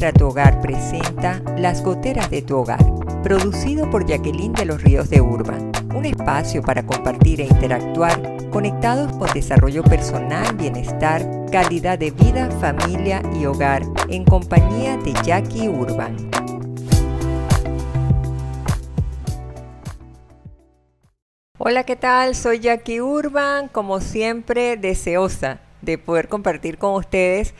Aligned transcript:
Administra 0.00 0.18
tu 0.18 0.28
Hogar 0.28 0.62
presenta 0.62 1.42
Las 1.58 1.82
Goteras 1.82 2.30
de 2.30 2.40
tu 2.40 2.56
Hogar, 2.56 2.82
producido 3.22 3.90
por 3.90 4.06
Jacqueline 4.06 4.54
de 4.54 4.64
los 4.64 4.82
Ríos 4.82 5.10
de 5.10 5.20
Urban, 5.20 5.72
un 5.94 6.06
espacio 6.06 6.62
para 6.62 6.86
compartir 6.86 7.42
e 7.42 7.44
interactuar 7.44 8.18
conectados 8.50 9.12
con 9.18 9.30
desarrollo 9.34 9.84
personal, 9.84 10.56
bienestar, 10.56 11.22
calidad 11.52 11.98
de 11.98 12.12
vida, 12.12 12.50
familia 12.62 13.20
y 13.38 13.44
hogar 13.44 13.82
en 14.08 14.24
compañía 14.24 14.96
de 14.96 15.12
Jackie 15.22 15.68
Urban. 15.68 16.16
Hola, 21.58 21.84
¿qué 21.84 21.96
tal? 21.96 22.34
Soy 22.34 22.60
Jackie 22.60 23.02
Urban, 23.02 23.68
como 23.68 24.00
siempre 24.00 24.78
deseosa 24.78 25.60
de 25.82 25.98
poder 25.98 26.28
compartir 26.28 26.78
con 26.78 26.94
ustedes 26.94 27.54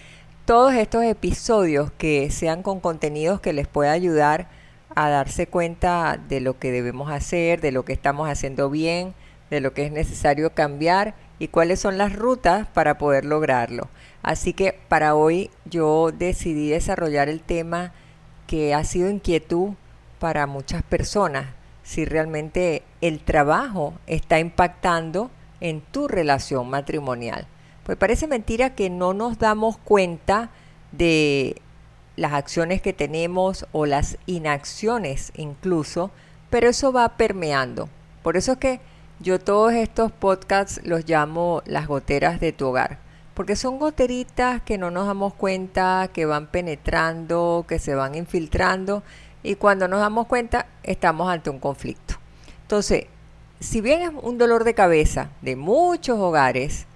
todos 0.51 0.75
estos 0.75 1.05
episodios 1.05 1.93
que 1.93 2.29
sean 2.33 2.65
con 2.65 2.81
contenidos 2.81 3.41
que 3.41 3.53
les 3.53 3.69
pueda 3.69 3.93
ayudar 3.93 4.49
a 4.97 5.09
darse 5.09 5.47
cuenta 5.47 6.19
de 6.29 6.41
lo 6.41 6.59
que 6.59 6.73
debemos 6.73 7.09
hacer, 7.13 7.61
de 7.61 7.71
lo 7.71 7.85
que 7.85 7.93
estamos 7.93 8.29
haciendo 8.29 8.69
bien, 8.69 9.15
de 9.49 9.61
lo 9.61 9.75
que 9.75 9.87
es 9.87 9.93
necesario 9.93 10.53
cambiar 10.53 11.15
y 11.39 11.47
cuáles 11.47 11.79
son 11.79 11.99
las 11.99 12.17
rutas 12.17 12.67
para 12.67 12.99
poder 12.99 13.27
lograrlo. 13.27 13.91
Así 14.25 14.53
que 14.53 14.77
para 14.89 15.15
hoy 15.15 15.51
yo 15.67 16.11
decidí 16.11 16.69
desarrollar 16.69 17.29
el 17.29 17.43
tema 17.43 17.93
que 18.49 18.75
ha 18.75 18.83
sido 18.83 19.09
inquietud 19.09 19.75
para 20.19 20.49
muchas 20.49 20.83
personas, 20.83 21.47
si 21.85 22.05
realmente 22.05 22.83
el 23.01 23.21
trabajo 23.21 23.95
está 24.09 24.41
impactando 24.41 25.31
en 25.61 25.81
tu 25.81 26.09
relación 26.09 26.69
matrimonial. 26.69 27.47
Pues 27.85 27.97
parece 27.97 28.27
mentira 28.27 28.75
que 28.75 28.91
no 28.91 29.15
nos 29.15 29.39
damos 29.39 29.77
cuenta 29.79 30.51
de 30.93 31.61
las 32.17 32.33
acciones 32.33 32.83
que 32.83 32.93
tenemos 32.93 33.67
o 33.73 33.87
las 33.87 34.19
inacciones 34.27 35.33
incluso, 35.37 36.11
pero 36.51 36.69
eso 36.69 36.93
va 36.93 37.17
permeando. 37.17 37.89
Por 38.23 38.37
eso 38.37 38.53
es 38.53 38.59
que 38.59 38.81
yo 39.21 39.39
todos 39.39 39.73
estos 39.73 40.13
podcasts 40.13 40.81
los 40.85 41.09
llamo 41.09 41.63
las 41.67 41.87
goteras 41.87 42.41
de 42.41 42.53
tu 42.53 42.69
hogar, 42.69 42.99
porque 43.35 43.57
son 43.57 43.79
goteritas 43.79 44.63
que 44.63 44.79
no 44.79 44.91
nos 44.91 45.07
damos 45.07 45.35
cuenta, 45.35 46.11
que 46.13 46.27
van 46.27 46.47
penetrando, 46.47 47.65
que 47.67 47.79
se 47.79 47.95
van 47.95 48.15
infiltrando 48.15 49.03
y 49.43 49.55
cuando 49.55 49.89
nos 49.89 50.01
damos 50.01 50.27
cuenta 50.27 50.67
estamos 50.83 51.31
ante 51.31 51.51
un 51.51 51.59
conflicto. 51.59 52.17
Entonces, 52.63 53.07
si 53.61 53.81
bien 53.81 54.03
es 54.03 54.11
un 54.23 54.39
dolor 54.39 54.65
de 54.65 54.75
cabeza 54.75 55.31
de 55.43 55.57
muchos 55.57 56.19
hogares, 56.19 56.87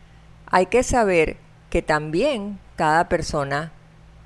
hay 0.47 0.67
que 0.67 0.83
saber 0.83 1.37
que 1.71 1.83
también 1.83 2.59
cada 2.77 3.09
persona 3.09 3.73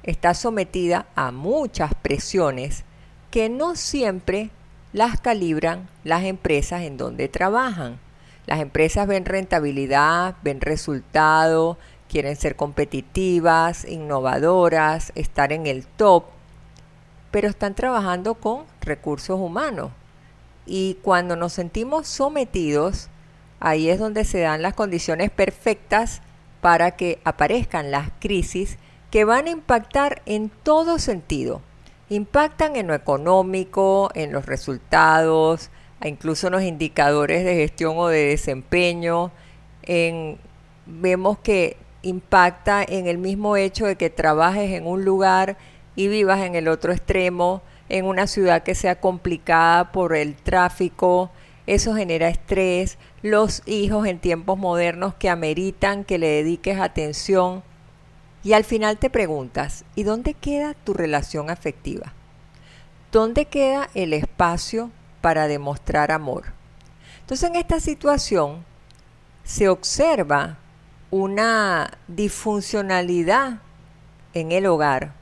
está 0.03 0.35
sometida 0.35 1.07
a 1.15 1.33
muchas 1.33 1.95
presiones 1.95 2.85
que 3.31 3.49
no 3.49 3.77
siempre 3.77 4.51
las 4.93 5.21
calibran 5.21 5.89
las 6.05 6.25
empresas 6.25 6.83
en 6.83 6.97
donde 6.97 7.29
trabajan. 7.29 7.99
Las 8.47 8.61
empresas 8.61 9.07
ven 9.07 9.27
rentabilidad, 9.27 10.37
ven 10.43 10.61
resultado, 10.61 11.77
quieren 12.09 12.37
ser 12.37 12.57
competitivas, 12.57 13.85
innovadoras, 13.85 15.13
estar 15.15 15.53
en 15.53 15.67
el 15.67 15.87
top, 15.87 16.25
pero 17.31 17.49
están 17.49 17.75
trabajando 17.75 18.35
con 18.35 18.65
recursos 18.81 19.39
humanos. 19.39 19.91
Y 20.65 20.95
cuando 21.03 21.37
nos 21.37 21.53
sentimos 21.53 22.09
sometidos, 22.09 23.09
Ahí 23.61 23.91
es 23.91 23.99
donde 23.99 24.25
se 24.25 24.41
dan 24.41 24.63
las 24.63 24.75
condiciones 24.75 25.31
perfectas 25.31 26.23
para 26.61 26.93
que 26.93 27.19
aparezcan 27.25 27.91
las 27.91 28.11
crisis 28.21 28.79
que 29.11 29.25
van 29.25 29.47
a 29.47 29.51
impactar 29.51 30.23
en 30.27 30.51
todo 30.51 30.99
sentido. 30.99 31.63
Impactan 32.11 32.77
en 32.77 32.87
lo 32.87 32.95
económico, 32.95 34.11
en 34.15 34.33
los 34.33 34.47
resultados, 34.47 35.71
incluso 36.05 36.47
en 36.47 36.53
los 36.55 36.63
indicadores 36.63 37.45
de 37.45 37.57
gestión 37.57 37.95
o 37.99 38.09
de 38.09 38.27
desempeño. 38.27 39.31
vemos 40.87 41.39
que 41.39 41.77
impacta 42.03 42.85
en 42.87 43.07
el 43.07 43.19
mismo 43.19 43.57
hecho 43.57 43.87
de 43.87 43.97
que 43.97 44.11
trabajes 44.11 44.71
en 44.71 44.87
un 44.87 45.05
lugar 45.05 45.57
y 45.97 46.09
vivas 46.09 46.41
en 46.41 46.55
el 46.55 46.69
otro 46.69 46.93
extremo, 46.93 47.63
en 47.89 48.05
una 48.05 48.27
ciudad 48.27 48.63
que 48.63 48.75
sea 48.75 49.01
complicada 49.01 49.91
por 49.91 50.15
el 50.15 50.37
tráfico, 50.37 51.31
eso 51.69 51.95
genera 51.95 52.31
estrés, 52.31 52.97
los 53.21 53.63
hijos 53.67 54.07
en 54.07 54.21
tiempos 54.21 54.59
modernos 54.59 55.13
que 55.13 55.29
ameritan 55.29 56.03
que 56.03 56.17
le 56.17 56.29
dediques 56.29 56.81
atención 56.81 57.63
y 58.43 58.55
al 58.55 58.65
final 58.65 58.97
te 58.97 59.11
preguntas, 59.11 59.85
¿y 59.95 60.05
dónde 60.05 60.33
queda 60.33 60.73
tu 60.73 60.95
relación 60.95 61.51
afectiva? 61.51 62.15
¿Dónde 63.13 63.45
queda 63.45 63.91
el 63.93 64.15
espacio 64.15 64.91
para 65.21 65.47
demostrar 65.47 66.11
amor? 66.11 66.55
Entonces 67.21 67.51
en 67.51 67.57
esta 67.57 67.81
situación 67.81 68.65
se 69.45 69.69
observa 69.69 70.57
una 71.11 71.99
disfuncionalidad 72.07 73.59
en 74.33 74.53
el 74.53 74.65
hogar 74.65 75.13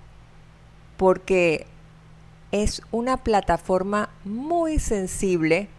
porque 0.97 1.67
es 2.53 2.83
una 2.93 3.17
plataforma 3.17 4.11
muy 4.23 4.79
sensible 4.79 5.71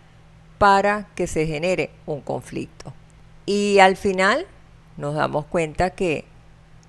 para 0.57 1.07
que 1.15 1.27
se 1.27 1.45
genere 1.45 1.91
un 2.05 2.21
conflicto. 2.21 2.93
Y 3.45 3.79
al 3.79 3.95
final 3.95 4.45
nos 4.97 5.15
damos 5.15 5.45
cuenta 5.45 5.91
que 5.91 6.25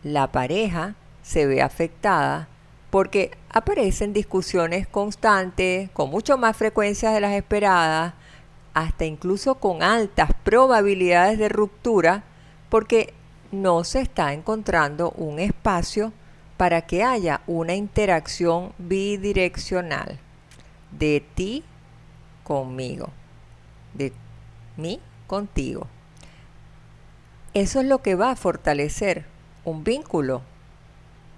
la 0.03 0.33
pareja 0.33 0.95
se 1.23 1.47
ve 1.47 1.63
afectada 1.63 2.49
porque 2.91 3.33
aparecen 3.51 4.15
discusiones 4.15 4.89
constantes, 4.89 5.91
con 5.91 6.11
mucho 6.11 6.39
más 6.39 6.57
frecuencia 6.57 7.11
de 7.11 7.21
las 7.21 7.33
esperadas, 7.33 8.15
hasta 8.73 9.05
incluso 9.05 9.57
con 9.57 9.83
altas 9.83 10.31
probabilidades 10.43 11.39
de 11.39 11.51
ruptura, 11.51 12.25
porque 12.71 13.13
no 13.53 13.85
se 13.85 14.01
está 14.01 14.33
encontrando 14.33 15.11
un 15.13 15.39
espacio 15.39 16.13
para 16.57 16.83
que 16.83 17.03
haya 17.03 17.43
una 17.47 17.75
interacción 17.75 18.73
bidireccional 18.79 20.19
de 20.91 21.23
ti 21.35 21.63
conmigo 22.43 23.11
de 23.99 24.13
mí 24.77 25.01
contigo. 25.27 25.87
Eso 27.53 27.81
es 27.81 27.87
lo 27.87 27.99
que 27.99 28.15
va 28.15 28.31
a 28.31 28.37
fortalecer 28.37 29.27
un 29.65 29.85
vínculo 29.85 30.43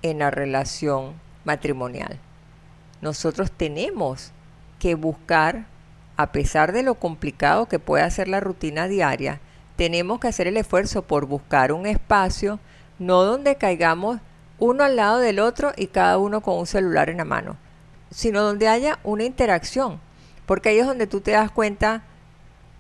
en 0.03 0.21
la 0.21 0.31
relación 0.31 1.15
matrimonial. 1.44 2.19
Nosotros 3.00 3.50
tenemos 3.50 4.32
que 4.78 4.94
buscar, 4.94 5.66
a 6.16 6.32
pesar 6.32 6.72
de 6.72 6.82
lo 6.82 6.94
complicado 6.94 7.66
que 7.66 7.78
pueda 7.78 8.10
ser 8.10 8.28
la 8.28 8.41
rutina 8.41 8.88
diaria, 8.88 9.41
tenemos 9.77 10.21
que 10.21 10.28
hacer 10.28 10.47
el 10.47 10.59
esfuerzo 10.59 11.03
por 11.03 11.27
buscar 11.27 11.72
un 11.72 11.87
espacio, 11.87 12.60
no 12.98 13.22
donde 13.25 13.56
caigamos 13.56 14.21
uno 14.59 14.84
al 14.84 14.97
lado 14.97 15.19
del 15.19 15.38
otro 15.38 15.72
y 15.77 15.87
cada 15.87 16.19
uno 16.19 16.42
con 16.42 16.59
un 16.59 16.66
celular 16.66 17.09
en 17.09 17.16
la 17.16 17.25
mano, 17.25 17.56
sino 18.10 18.42
donde 18.42 18.69
haya 18.69 18.98
una 19.04 19.25
interacción, 19.25 19.98
porque 20.44 20.69
ahí 20.69 20.78
es 20.78 20.87
donde 20.87 21.06
tú 21.06 21.22
te 21.22 21.31
das 21.31 21.50
cuenta 21.50 22.03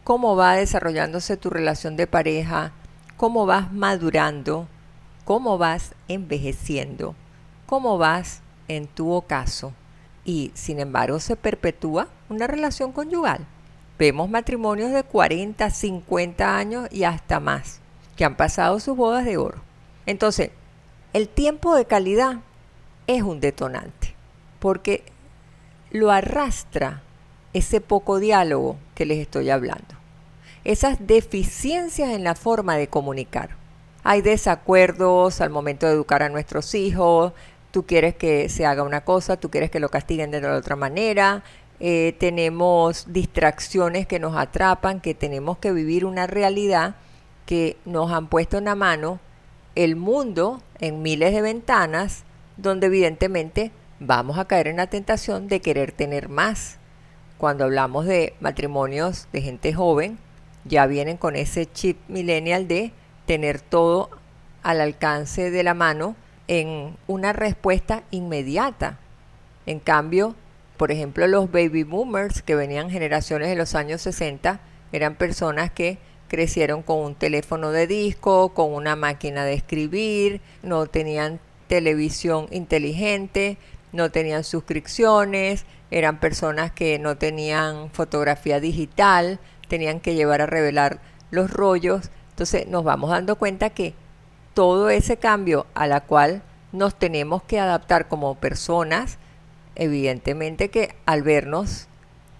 cómo 0.04 0.36
va 0.36 0.54
desarrollándose 0.54 1.36
tu 1.36 1.50
relación 1.50 1.96
de 1.96 2.06
pareja, 2.06 2.72
cómo 3.16 3.46
vas 3.46 3.72
madurando, 3.72 4.66
cómo 5.24 5.58
vas 5.58 5.94
envejeciendo, 6.08 7.14
cómo 7.66 7.98
vas 7.98 8.40
en 8.68 8.86
tu 8.86 9.10
ocaso. 9.12 9.72
Y 10.24 10.50
sin 10.54 10.80
embargo 10.80 11.20
se 11.20 11.36
perpetúa 11.36 12.08
una 12.28 12.46
relación 12.46 12.92
conyugal. 12.92 13.46
Vemos 13.98 14.30
matrimonios 14.30 14.92
de 14.92 15.02
40, 15.02 15.68
50 15.68 16.56
años 16.56 16.88
y 16.90 17.04
hasta 17.04 17.40
más, 17.40 17.80
que 18.16 18.24
han 18.24 18.36
pasado 18.36 18.80
sus 18.80 18.96
bodas 18.96 19.24
de 19.24 19.36
oro. 19.36 19.58
Entonces, 20.06 20.50
el 21.12 21.28
tiempo 21.28 21.74
de 21.74 21.84
calidad 21.84 22.38
es 23.06 23.22
un 23.22 23.40
detonante, 23.40 24.14
porque 24.58 25.04
lo 25.90 26.10
arrastra 26.10 27.02
ese 27.52 27.80
poco 27.80 28.18
diálogo 28.18 28.76
que 28.94 29.06
les 29.06 29.18
estoy 29.18 29.50
hablando 29.50 30.00
esas 30.64 30.98
deficiencias 31.06 32.10
en 32.10 32.24
la 32.24 32.34
forma 32.34 32.76
de 32.76 32.88
comunicar. 32.88 33.50
Hay 34.02 34.22
desacuerdos 34.22 35.40
al 35.40 35.50
momento 35.50 35.86
de 35.86 35.92
educar 35.92 36.22
a 36.22 36.28
nuestros 36.28 36.74
hijos, 36.74 37.32
tú 37.70 37.86
quieres 37.86 38.14
que 38.14 38.48
se 38.48 38.66
haga 38.66 38.82
una 38.82 39.02
cosa, 39.02 39.36
tú 39.36 39.50
quieres 39.50 39.70
que 39.70 39.80
lo 39.80 39.88
castiguen 39.88 40.30
de 40.30 40.46
otra 40.46 40.76
manera, 40.76 41.42
eh, 41.80 42.14
tenemos 42.18 43.06
distracciones 43.12 44.06
que 44.06 44.18
nos 44.18 44.36
atrapan, 44.36 45.00
que 45.00 45.14
tenemos 45.14 45.58
que 45.58 45.72
vivir 45.72 46.04
una 46.04 46.26
realidad 46.26 46.96
que 47.46 47.76
nos 47.84 48.12
han 48.12 48.28
puesto 48.28 48.58
en 48.58 48.64
la 48.64 48.74
mano 48.74 49.18
el 49.74 49.96
mundo 49.96 50.62
en 50.78 51.02
miles 51.02 51.32
de 51.32 51.42
ventanas, 51.42 52.24
donde 52.56 52.88
evidentemente 52.88 53.70
vamos 53.98 54.38
a 54.38 54.46
caer 54.46 54.66
en 54.66 54.76
la 54.76 54.88
tentación 54.88 55.48
de 55.48 55.60
querer 55.60 55.92
tener 55.92 56.28
más. 56.28 56.79
Cuando 57.40 57.64
hablamos 57.64 58.04
de 58.04 58.34
matrimonios 58.40 59.26
de 59.32 59.40
gente 59.40 59.72
joven, 59.72 60.18
ya 60.66 60.86
vienen 60.86 61.16
con 61.16 61.36
ese 61.36 61.64
chip 61.64 61.96
millennial 62.06 62.68
de 62.68 62.92
tener 63.24 63.62
todo 63.62 64.10
al 64.62 64.82
alcance 64.82 65.50
de 65.50 65.62
la 65.62 65.72
mano 65.72 66.16
en 66.48 66.98
una 67.06 67.32
respuesta 67.32 68.02
inmediata. 68.10 68.98
En 69.64 69.80
cambio, 69.80 70.34
por 70.76 70.92
ejemplo, 70.92 71.26
los 71.28 71.50
baby 71.50 71.82
boomers 71.82 72.42
que 72.42 72.56
venían 72.56 72.90
generaciones 72.90 73.48
de 73.48 73.56
los 73.56 73.74
años 73.74 74.02
60 74.02 74.60
eran 74.92 75.14
personas 75.14 75.70
que 75.70 75.96
crecieron 76.28 76.82
con 76.82 76.98
un 76.98 77.14
teléfono 77.14 77.70
de 77.70 77.86
disco, 77.86 78.50
con 78.50 78.74
una 78.74 78.96
máquina 78.96 79.46
de 79.46 79.54
escribir, 79.54 80.42
no 80.62 80.84
tenían 80.88 81.40
televisión 81.68 82.48
inteligente, 82.50 83.56
no 83.92 84.10
tenían 84.10 84.44
suscripciones, 84.44 85.64
eran 85.90 86.20
personas 86.20 86.70
que 86.70 86.98
no 86.98 87.16
tenían 87.16 87.90
fotografía 87.90 88.60
digital, 88.60 89.40
tenían 89.68 90.00
que 90.00 90.14
llevar 90.14 90.40
a 90.40 90.46
revelar 90.46 91.00
los 91.30 91.50
rollos. 91.50 92.10
Entonces 92.30 92.66
nos 92.68 92.84
vamos 92.84 93.10
dando 93.10 93.36
cuenta 93.36 93.70
que 93.70 93.94
todo 94.54 94.90
ese 94.90 95.16
cambio 95.16 95.66
a 95.74 95.86
la 95.86 96.00
cual 96.00 96.42
nos 96.72 96.94
tenemos 96.94 97.42
que 97.42 97.58
adaptar 97.58 98.08
como 98.08 98.36
personas, 98.36 99.18
evidentemente 99.74 100.70
que 100.70 100.94
al 101.06 101.22
vernos 101.22 101.88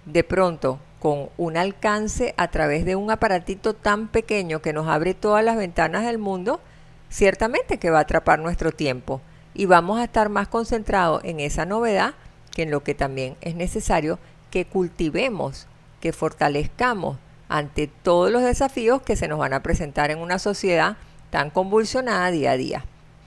de 0.04 0.24
pronto 0.24 0.78
con 0.98 1.30
un 1.38 1.56
alcance 1.56 2.34
a 2.36 2.48
través 2.48 2.84
de 2.84 2.94
un 2.94 3.10
aparatito 3.10 3.74
tan 3.74 4.08
pequeño 4.08 4.60
que 4.60 4.72
nos 4.72 4.86
abre 4.86 5.14
todas 5.14 5.44
las 5.44 5.56
ventanas 5.56 6.04
del 6.04 6.18
mundo, 6.18 6.60
ciertamente 7.08 7.78
que 7.78 7.90
va 7.90 7.98
a 7.98 8.02
atrapar 8.02 8.38
nuestro 8.38 8.70
tiempo 8.70 9.20
y 9.54 9.66
vamos 9.66 9.98
a 9.98 10.04
estar 10.04 10.28
más 10.28 10.46
concentrados 10.46 11.24
en 11.24 11.40
esa 11.40 11.64
novedad 11.64 12.14
que 12.52 12.62
en 12.62 12.70
lo 12.70 12.82
que 12.82 12.94
también 12.94 13.36
es 13.40 13.54
necesario 13.54 14.18
que 14.50 14.64
cultivemos, 14.64 15.66
que 16.00 16.12
fortalezcamos 16.12 17.18
ante 17.48 17.88
todos 17.88 18.30
los 18.30 18.42
desafíos 18.42 19.02
que 19.02 19.16
se 19.16 19.28
nos 19.28 19.38
van 19.38 19.52
a 19.52 19.62
presentar 19.62 20.10
en 20.10 20.18
una 20.18 20.38
sociedad 20.38 20.96
tan 21.30 21.50
convulsionada 21.50 22.30
día 22.30 22.52
a 22.52 22.56
día. 22.56 22.84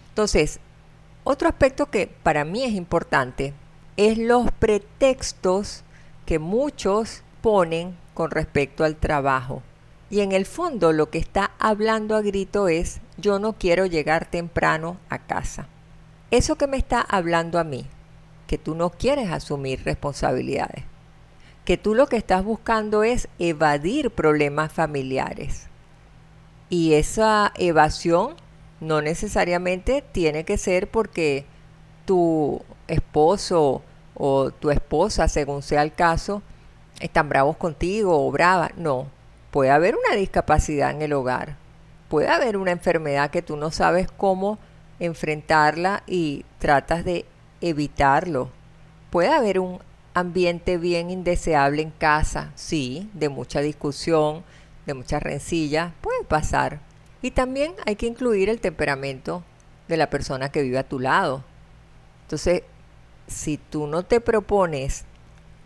Entonces, 0.10 0.60
otro 1.24 1.48
aspecto 1.48 1.88
que 1.88 2.08
para 2.08 2.46
mí 2.46 2.64
es 2.64 2.74
importante 2.74 3.54
es 3.98 4.18
los 4.18 4.52
pretextos 4.52 5.84
que 6.25 6.40
muchos 6.40 7.22
ponen 7.42 7.96
con 8.14 8.31
respecto 8.31 8.84
al 8.84 8.96
trabajo. 8.96 9.62
Y 10.10 10.22
en 10.22 10.31
el 10.31 10.46
fondo 10.46 10.92
lo 10.92 11.10
que 11.10 11.18
está 11.18 11.52
hablando 11.60 12.16
a 12.16 12.22
grito 12.22 12.68
es 12.68 13.02
yo 13.18 13.40
no 13.40 13.54
quiero 13.54 13.86
llegar 13.86 14.30
temprano 14.30 14.98
a 15.10 15.20
casa. 15.20 15.68
Eso 16.31 16.56
que 16.56 16.68
me 16.68 16.78
está 16.78 17.02
hablando 17.02 17.60
a 17.60 17.64
mí, 17.64 17.88
que 18.53 18.59
tú 18.59 18.75
no 18.75 18.91
quieres 18.91 19.31
asumir 19.31 19.83
responsabilidades, 19.83 20.83
que 21.65 21.75
tú 21.75 21.95
lo 21.95 22.05
que 22.05 22.17
estás 22.17 22.44
buscando 22.44 23.01
es 23.01 23.27
evadir 23.39 24.11
problemas 24.11 24.71
familiares. 24.71 25.69
Y 26.69 26.94
esa 26.94 27.51
evasión 27.55 28.35
no 28.79 29.01
necesariamente 29.01 30.03
tiene 30.11 30.44
que 30.44 30.59
ser 30.59 30.88
porque 30.88 31.47
tu 32.05 32.61
esposo 32.88 33.81
o 34.13 34.51
tu 34.51 34.69
esposa, 34.69 35.27
según 35.27 35.63
sea 35.63 35.81
el 35.81 35.91
caso, 35.91 36.44
están 37.00 37.29
bravos 37.29 37.57
contigo 37.57 38.23
o 38.23 38.31
brava. 38.31 38.69
No, 38.77 39.07
puede 39.50 39.71
haber 39.71 39.95
una 39.95 40.15
discapacidad 40.15 40.91
en 40.91 41.01
el 41.01 41.13
hogar, 41.13 41.55
puede 42.07 42.27
haber 42.27 42.57
una 42.57 42.69
enfermedad 42.69 43.31
que 43.31 43.41
tú 43.41 43.57
no 43.57 43.71
sabes 43.71 44.11
cómo 44.15 44.59
enfrentarla 45.00 46.03
y 46.05 46.45
tratas 46.59 47.03
de 47.03 47.25
evitarlo. 47.63 48.50
Puede 49.10 49.30
haber 49.30 49.60
un 49.60 49.80
ambiente 50.13 50.77
bien 50.77 51.10
indeseable 51.10 51.81
en 51.81 51.92
casa, 51.92 52.51
sí, 52.56 53.10
de 53.13 53.30
mucha 53.30 53.62
discusión, 53.62 54.44
de 54.86 54.94
muchas 54.94 55.24
rencillas, 55.24 55.94
puede 56.01 56.24
pasar. 56.25 56.80
Y 57.21 57.31
también 57.31 57.74
hay 57.86 57.95
que 57.95 58.06
incluir 58.06 58.50
el 58.50 58.60
temperamento 58.60 59.44
de 59.88 59.98
la 59.98 60.10
persona 60.10 60.50
que 60.50 60.62
vive 60.62 60.77
a 60.77 60.88
tu 60.88 61.00
lado. 61.00 61.44
Entonces, 62.24 62.63
si 63.27 63.57
tú 63.57 63.88
no 63.88 64.04
te 64.04 64.19
propones 64.19 65.06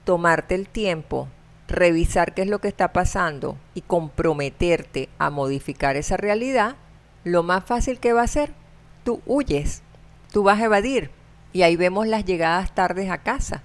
tomarte 0.05 0.55
el 0.55 0.69
tiempo, 0.69 1.27
revisar 1.67 2.33
qué 2.33 2.43
es 2.43 2.47
lo 2.47 2.59
que 2.59 2.67
está 2.67 2.93
pasando 2.93 3.57
y 3.73 3.81
comprometerte 3.81 5.09
a 5.17 5.29
modificar 5.31 5.95
esa 5.95 6.15
realidad, 6.15 6.75
lo 7.23 7.43
más 7.43 7.65
fácil 7.65 7.99
que 7.99 8.13
va 8.13 8.21
a 8.21 8.27
ser, 8.27 8.53
tú 9.03 9.21
huyes, 9.25 9.81
tú 10.31 10.43
vas 10.43 10.61
a 10.61 10.65
evadir. 10.65 11.16
Y 11.57 11.63
ahí 11.63 11.75
vemos 11.75 12.05
las 12.05 12.23
llegadas 12.23 12.75
tardes 12.75 13.09
a 13.09 13.17
casa. 13.17 13.63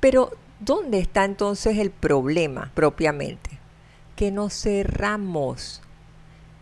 Pero, 0.00 0.30
¿dónde 0.58 1.00
está 1.00 1.26
entonces 1.26 1.76
el 1.76 1.90
problema 1.90 2.70
propiamente? 2.72 3.58
Que 4.16 4.30
nos 4.30 4.54
cerramos 4.54 5.82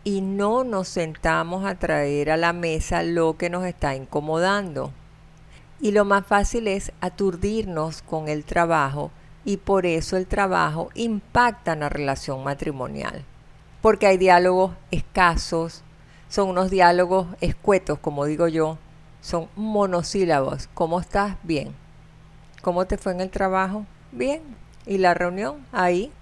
y 0.03 0.21
no 0.21 0.65
nos 0.65 0.89
sentamos 0.89 1.65
a 1.65 1.77
traer 1.77 2.29
a 2.29 2.37
la 2.37 2.53
mesa 2.53 3.05
lo 3.05 3.37
que 3.37 3.51
nos 3.51 3.65
está 3.65 3.95
incomodando. 3.95 4.91
Y 5.81 5.93
lo 5.93 6.05
más 6.05 6.27
fácil 6.27 6.67
es 6.67 6.91
aturdirnos 7.01 8.03
con 8.03 8.27
el 8.27 8.45
trabajo 8.45 9.13
y 9.45 9.59
por 9.59 9.87
eso 9.87 10.17
el 10.17 10.27
trabajo 10.27 10.89
impacta 10.97 11.75
en 11.75 11.81
la 11.81 11.89
relación 11.89 12.43
matrimonial. 12.43 13.23
Porque 13.81 14.09
hay 14.09 14.17
diálogos 14.17 14.73
escasos, 14.91 15.85
son 16.29 16.49
unos 16.49 16.69
diálogos 16.69 17.29
escuetos, 17.41 18.01
como 18.01 18.25
digo 18.25 18.49
yo, 18.49 18.77
son 19.23 19.49
monosílabos. 19.57 20.69
¿Cómo 20.75 21.01
estás? 21.01 21.37
Bien. 21.43 21.75
¿Cómo 22.61 22.85
te 22.85 22.99
fue 22.99 23.13
en 23.13 23.23
el 23.23 23.31
trabajo? 23.31 23.87
Bien. 24.13 24.43
¿Y 24.85 24.99
la 24.99 25.15
reunión? 25.15 25.65
Ahí. 25.73 26.13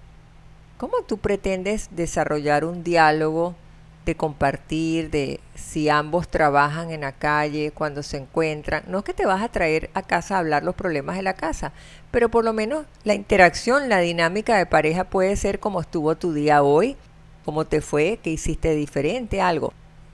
¿Cómo 0.78 1.02
tú 1.06 1.18
pretendes 1.18 1.88
desarrollar 1.90 2.64
un 2.64 2.84
diálogo 2.84 3.56
de 4.04 4.14
compartir, 4.14 5.10
de 5.10 5.40
si 5.54 5.88
ambos 5.88 6.28
trabajan 6.28 6.90
en 6.90 7.02
la 7.02 7.12
calle, 7.12 7.70
cuando 7.72 8.02
se 8.02 8.16
encuentran. 8.16 8.84
No 8.86 8.98
es 8.98 9.04
que 9.04 9.14
te 9.14 9.26
vas 9.26 9.42
a 9.42 9.48
traer 9.48 9.90
a 9.94 10.02
casa 10.02 10.36
a 10.36 10.38
hablar 10.38 10.62
los 10.62 10.74
problemas 10.74 11.16
de 11.16 11.22
la 11.22 11.34
casa, 11.34 11.72
pero 12.10 12.30
por 12.30 12.44
lo 12.44 12.52
menos 12.52 12.86
la 13.04 13.14
interacción, 13.14 13.88
la 13.88 13.98
dinámica 13.98 14.56
de 14.56 14.66
pareja 14.66 15.04
puede 15.04 15.36
ser 15.36 15.60
como 15.60 15.80
estuvo 15.80 16.16
tu 16.16 16.32
día 16.32 16.62
hoy, 16.62 16.96
cómo 17.44 17.66
te 17.66 17.80
fue, 17.80 18.18
qué 18.22 18.30
hiciste 18.30 18.74
diferente, 18.74 19.40
algo. 19.40 19.72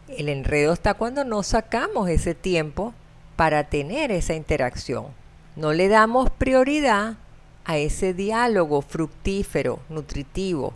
El 0.08 0.28
enredo 0.28 0.72
está 0.72 0.94
cuando 0.94 1.24
no 1.24 1.42
sacamos 1.42 2.08
ese 2.08 2.34
tiempo 2.34 2.94
para 3.34 3.64
tener 3.64 4.12
esa 4.12 4.34
interacción. 4.34 5.06
No 5.56 5.72
le 5.72 5.88
damos 5.88 6.30
prioridad 6.30 7.16
a 7.64 7.76
ese 7.76 8.14
diálogo 8.14 8.82
fructífero, 8.82 9.80
nutritivo, 9.88 10.74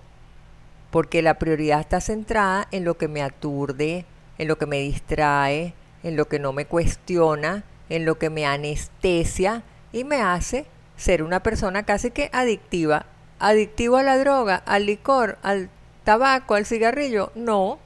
porque 0.91 1.23
la 1.23 1.39
prioridad 1.39 1.81
está 1.81 2.01
centrada 2.01 2.67
en 2.73 2.85
lo 2.85 2.99
que 2.99 3.07
me 3.07 3.23
aturde, 3.23 4.05
en 4.39 4.49
lo 4.49 4.59
que 4.59 4.67
me 4.67 4.81
distrae, 4.81 5.75
en 6.03 6.17
lo 6.17 6.27
que 6.27 6.41
no 6.41 6.53
me 6.53 6.67
cuestiona, 6.67 7.63
en 7.89 8.05
lo 8.05 8.19
que 8.19 8.31
me 8.31 8.47
anestesia 8.47 9.63
y 9.93 10.03
me 10.03 10.21
hace 10.21 10.67
ser 10.97 11.23
una 11.23 11.41
persona 11.41 11.85
casi 11.85 12.11
que 12.11 12.31
adictiva. 12.33 13.07
¿Adictivo 13.39 13.97
a 13.97 14.03
la 14.03 14.19
droga, 14.19 14.57
al 14.67 14.87
licor, 14.87 15.39
al 15.43 15.71
tabaco, 16.03 16.55
al 16.55 16.67
cigarrillo? 16.67 17.31
No, 17.37 17.79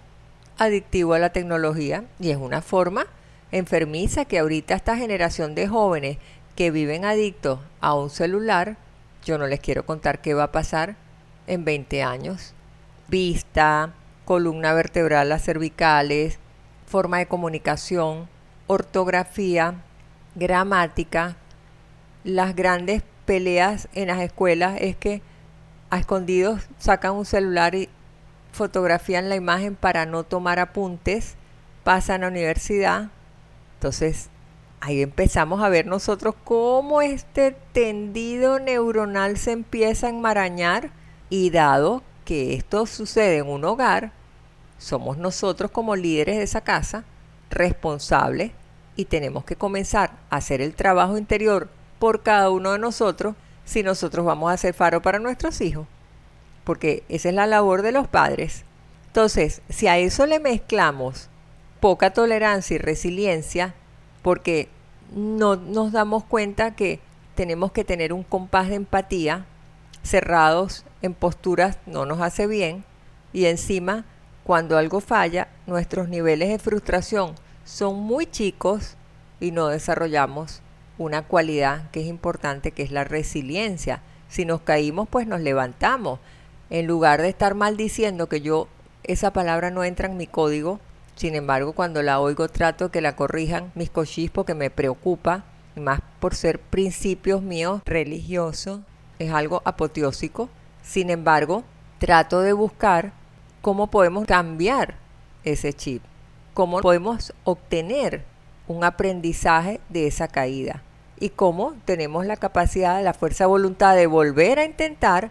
adictivo 0.58 1.14
a 1.14 1.18
la 1.18 1.30
tecnología 1.30 2.04
y 2.20 2.30
es 2.30 2.36
una 2.36 2.62
forma 2.62 3.06
enfermiza 3.52 4.24
que 4.24 4.38
ahorita 4.38 4.74
esta 4.74 4.96
generación 4.96 5.54
de 5.54 5.68
jóvenes 5.68 6.18
que 6.56 6.70
viven 6.70 7.04
adictos 7.04 7.60
a 7.80 7.94
un 7.94 8.10
celular, 8.10 8.76
yo 9.24 9.38
no 9.38 9.46
les 9.46 9.60
quiero 9.60 9.86
contar 9.86 10.20
qué 10.20 10.34
va 10.34 10.44
a 10.44 10.52
pasar 10.52 10.96
en 11.46 11.64
20 11.64 12.02
años 12.02 12.54
vista, 13.08 13.92
columna 14.24 14.72
vertebral, 14.72 15.28
las 15.28 15.44
cervicales, 15.44 16.38
forma 16.86 17.18
de 17.18 17.26
comunicación, 17.26 18.28
ortografía, 18.66 19.74
gramática. 20.34 21.36
Las 22.24 22.56
grandes 22.56 23.02
peleas 23.26 23.88
en 23.94 24.08
las 24.08 24.20
escuelas 24.20 24.78
es 24.80 24.96
que 24.96 25.22
a 25.90 25.98
escondidos 25.98 26.62
sacan 26.78 27.12
un 27.12 27.26
celular 27.26 27.74
y 27.74 27.88
fotografían 28.54 29.28
la 29.28 29.36
imagen 29.36 29.76
para 29.76 30.06
no 30.06 30.24
tomar 30.24 30.58
apuntes, 30.58 31.34
pasan 31.82 32.24
a 32.24 32.28
universidad. 32.28 33.10
Entonces, 33.74 34.30
ahí 34.80 35.02
empezamos 35.02 35.62
a 35.62 35.68
ver 35.68 35.86
nosotros 35.86 36.34
cómo 36.44 37.02
este 37.02 37.56
tendido 37.72 38.58
neuronal 38.58 39.36
se 39.36 39.52
empieza 39.52 40.06
a 40.06 40.10
enmarañar 40.10 40.90
y 41.28 41.50
dado 41.50 42.02
que 42.24 42.54
esto 42.54 42.86
sucede 42.86 43.38
en 43.38 43.48
un 43.48 43.64
hogar, 43.64 44.12
somos 44.78 45.18
nosotros 45.18 45.70
como 45.70 45.96
líderes 45.96 46.36
de 46.36 46.42
esa 46.42 46.62
casa 46.62 47.04
responsables 47.50 48.52
y 48.96 49.06
tenemos 49.06 49.44
que 49.44 49.56
comenzar 49.56 50.12
a 50.30 50.36
hacer 50.36 50.60
el 50.60 50.74
trabajo 50.74 51.18
interior 51.18 51.68
por 51.98 52.22
cada 52.22 52.50
uno 52.50 52.72
de 52.72 52.78
nosotros 52.78 53.34
si 53.64 53.82
nosotros 53.82 54.24
vamos 54.26 54.52
a 54.52 54.56
ser 54.56 54.74
faro 54.74 55.00
para 55.00 55.18
nuestros 55.18 55.60
hijos. 55.60 55.86
Porque 56.64 57.04
esa 57.08 57.28
es 57.28 57.34
la 57.34 57.46
labor 57.46 57.82
de 57.82 57.92
los 57.92 58.08
padres. 58.08 58.64
Entonces, 59.06 59.62
si 59.68 59.86
a 59.86 59.98
eso 59.98 60.26
le 60.26 60.40
mezclamos 60.40 61.28
poca 61.80 62.12
tolerancia 62.12 62.74
y 62.74 62.78
resiliencia, 62.78 63.74
porque 64.22 64.68
no 65.14 65.56
nos 65.56 65.92
damos 65.92 66.24
cuenta 66.24 66.74
que 66.74 67.00
tenemos 67.34 67.72
que 67.72 67.84
tener 67.84 68.12
un 68.12 68.22
compás 68.22 68.68
de 68.68 68.76
empatía 68.76 69.44
cerrados 70.02 70.84
en 71.02 71.14
posturas 71.14 71.78
no 71.86 72.06
nos 72.06 72.20
hace 72.20 72.46
bien 72.46 72.84
y 73.32 73.46
encima 73.46 74.04
cuando 74.44 74.76
algo 74.76 75.00
falla 75.00 75.48
nuestros 75.66 76.08
niveles 76.08 76.48
de 76.50 76.58
frustración 76.58 77.34
son 77.64 78.00
muy 78.00 78.26
chicos 78.26 78.96
y 79.40 79.50
no 79.50 79.68
desarrollamos 79.68 80.60
una 80.98 81.22
cualidad 81.22 81.90
que 81.90 82.02
es 82.02 82.06
importante, 82.06 82.70
que 82.70 82.82
es 82.82 82.92
la 82.92 83.04
resiliencia. 83.04 84.02
Si 84.28 84.44
nos 84.44 84.60
caímos, 84.60 85.08
pues 85.08 85.26
nos 85.26 85.40
levantamos. 85.40 86.20
En 86.70 86.86
lugar 86.86 87.22
de 87.22 87.28
estar 87.28 87.54
maldiciendo 87.54 88.28
que 88.28 88.40
yo, 88.40 88.68
esa 89.02 89.32
palabra 89.32 89.70
no 89.70 89.84
entra 89.84 90.08
en 90.08 90.16
mi 90.16 90.26
código, 90.26 90.80
sin 91.14 91.36
embargo, 91.36 91.72
cuando 91.72 92.02
la 92.02 92.20
oigo 92.20 92.48
trato 92.48 92.90
que 92.90 93.00
la 93.00 93.14
corrijan 93.14 93.70
mis 93.74 93.90
cochis 93.90 94.30
porque 94.30 94.54
me 94.54 94.70
preocupa, 94.70 95.44
más 95.76 96.00
por 96.20 96.34
ser 96.34 96.58
principios 96.58 97.42
míos 97.42 97.82
religiosos, 97.84 98.80
es 99.18 99.32
algo 99.32 99.62
apoteósico. 99.64 100.48
Sin 100.82 101.10
embargo, 101.10 101.62
trato 101.98 102.40
de 102.40 102.52
buscar 102.52 103.12
cómo 103.62 103.86
podemos 103.88 104.26
cambiar 104.26 104.96
ese 105.44 105.72
chip, 105.72 106.02
cómo 106.52 106.80
podemos 106.80 107.32
obtener 107.44 108.24
un 108.66 108.82
aprendizaje 108.82 109.80
de 109.88 110.06
esa 110.06 110.26
caída 110.28 110.82
y 111.20 111.30
cómo 111.30 111.74
tenemos 111.84 112.26
la 112.26 112.36
capacidad, 112.36 113.02
la 113.02 113.14
fuerza 113.14 113.46
voluntad 113.46 113.94
de 113.94 114.06
volver 114.06 114.58
a 114.58 114.64
intentar 114.64 115.30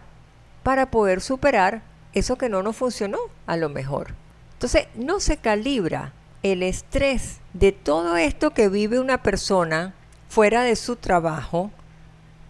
para 0.64 0.90
poder 0.90 1.20
superar 1.20 1.82
eso 2.14 2.36
que 2.36 2.48
no 2.48 2.64
nos 2.64 2.74
funcionó 2.74 3.18
a 3.46 3.56
lo 3.56 3.68
mejor. 3.68 4.14
Entonces, 4.54 4.88
no 4.96 5.20
se 5.20 5.36
calibra 5.36 6.12
el 6.42 6.64
estrés 6.64 7.38
de 7.52 7.70
todo 7.70 8.16
esto 8.16 8.50
que 8.50 8.68
vive 8.68 8.98
una 8.98 9.22
persona 9.22 9.94
fuera 10.28 10.62
de 10.62 10.74
su 10.74 10.96
trabajo, 10.96 11.70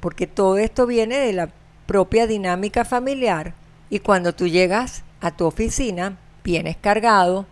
porque 0.01 0.27
todo 0.27 0.57
esto 0.57 0.87
viene 0.87 1.19
de 1.19 1.33
la 1.33 1.51
propia 1.87 2.27
dinámica 2.27 2.85
familiar 2.85 3.53
y 3.91 3.99
cuando 3.99 4.35
tú 4.35 4.47
llegas 4.47 5.03
a 5.21 5.31
tu 5.31 5.45
oficina, 5.45 6.17
vienes 6.43 6.77
cargado, 6.77 7.47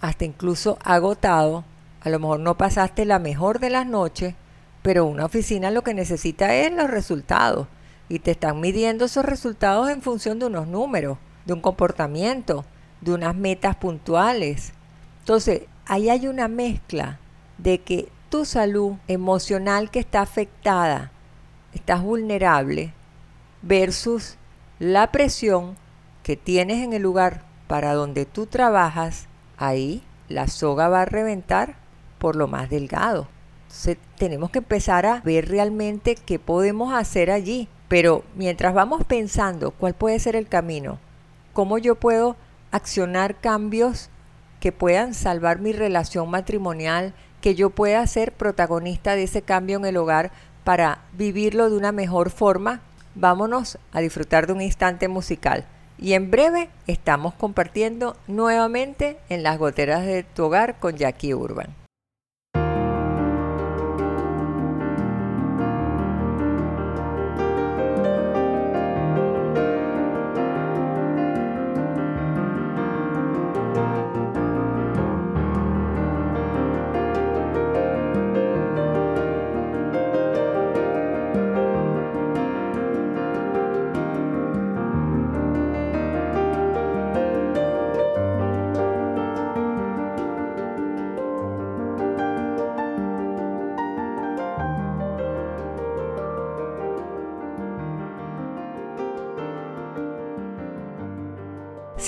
hasta 0.00 0.24
incluso 0.24 0.78
agotado, 0.84 1.64
a 2.00 2.10
lo 2.10 2.18
mejor 2.18 2.40
no 2.40 2.56
pasaste 2.56 3.04
la 3.04 3.18
mejor 3.18 3.58
de 3.60 3.70
las 3.70 3.86
noches, 3.86 4.34
pero 4.82 5.06
una 5.06 5.24
oficina 5.24 5.70
lo 5.70 5.82
que 5.82 5.94
necesita 5.94 6.54
es 6.54 6.72
los 6.72 6.90
resultados 6.90 7.68
y 8.08 8.18
te 8.18 8.32
están 8.32 8.60
midiendo 8.60 9.04
esos 9.04 9.24
resultados 9.24 9.88
en 9.90 10.02
función 10.02 10.38
de 10.38 10.46
unos 10.46 10.66
números, 10.66 11.18
de 11.44 11.52
un 11.52 11.60
comportamiento, 11.60 12.64
de 13.00 13.14
unas 13.14 13.34
metas 13.34 13.76
puntuales. 13.76 14.72
Entonces, 15.20 15.62
ahí 15.86 16.10
hay 16.10 16.26
una 16.26 16.48
mezcla 16.48 17.18
de 17.58 17.80
que 17.80 18.08
tu 18.28 18.44
salud 18.44 18.94
emocional 19.08 19.90
que 19.90 20.00
está 20.00 20.22
afectada, 20.22 21.12
estás 21.72 22.02
vulnerable, 22.02 22.92
versus 23.62 24.36
la 24.78 25.10
presión 25.12 25.76
que 26.22 26.36
tienes 26.36 26.82
en 26.82 26.92
el 26.92 27.02
lugar 27.02 27.42
para 27.66 27.94
donde 27.94 28.26
tú 28.26 28.46
trabajas, 28.46 29.26
ahí 29.56 30.02
la 30.28 30.48
soga 30.48 30.88
va 30.88 31.02
a 31.02 31.06
reventar 31.06 31.76
por 32.18 32.36
lo 32.36 32.48
más 32.48 32.70
delgado. 32.70 33.28
Entonces 33.64 33.98
tenemos 34.16 34.50
que 34.50 34.58
empezar 34.58 35.06
a 35.06 35.20
ver 35.20 35.48
realmente 35.48 36.14
qué 36.14 36.38
podemos 36.38 36.92
hacer 36.92 37.30
allí. 37.30 37.68
Pero 37.88 38.24
mientras 38.34 38.74
vamos 38.74 39.04
pensando 39.04 39.70
cuál 39.70 39.94
puede 39.94 40.18
ser 40.18 40.36
el 40.36 40.48
camino, 40.48 40.98
cómo 41.52 41.78
yo 41.78 41.94
puedo 41.94 42.36
accionar 42.70 43.36
cambios 43.36 44.10
que 44.60 44.72
puedan 44.72 45.14
salvar 45.14 45.60
mi 45.60 45.72
relación 45.72 46.30
matrimonial, 46.30 47.14
que 47.40 47.54
yo 47.54 47.70
pueda 47.70 48.06
ser 48.06 48.32
protagonista 48.32 49.14
de 49.14 49.24
ese 49.24 49.42
cambio 49.42 49.76
en 49.76 49.84
el 49.84 49.96
hogar 49.98 50.32
para 50.64 51.00
vivirlo 51.12 51.68
de 51.68 51.76
una 51.76 51.92
mejor 51.92 52.30
forma, 52.30 52.80
vámonos 53.14 53.78
a 53.92 54.00
disfrutar 54.00 54.46
de 54.46 54.54
un 54.54 54.62
instante 54.62 55.08
musical. 55.08 55.66
Y 55.98 56.14
en 56.14 56.30
breve 56.30 56.70
estamos 56.86 57.34
compartiendo 57.34 58.16
nuevamente 58.26 59.18
en 59.28 59.42
las 59.42 59.58
goteras 59.58 60.04
de 60.04 60.22
tu 60.24 60.44
hogar 60.44 60.78
con 60.80 60.96
Jackie 60.96 61.34
Urban. 61.34 61.83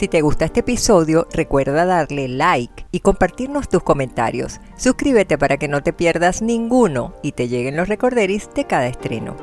Si 0.07 0.11
te 0.11 0.21
gusta 0.21 0.45
este 0.45 0.61
episodio, 0.61 1.27
recuerda 1.33 1.85
darle 1.85 2.29
like 2.29 2.87
y 2.93 3.01
compartirnos 3.01 3.69
tus 3.69 3.83
comentarios. 3.83 4.61
Suscríbete 4.77 5.37
para 5.37 5.57
que 5.57 5.67
no 5.67 5.83
te 5.83 5.93
pierdas 5.93 6.43
ninguno 6.43 7.13
y 7.25 7.33
te 7.33 7.49
lleguen 7.49 7.75
los 7.75 7.89
recorderis 7.89 8.49
de 8.55 8.67
cada 8.67 8.87
estreno. 8.87 9.35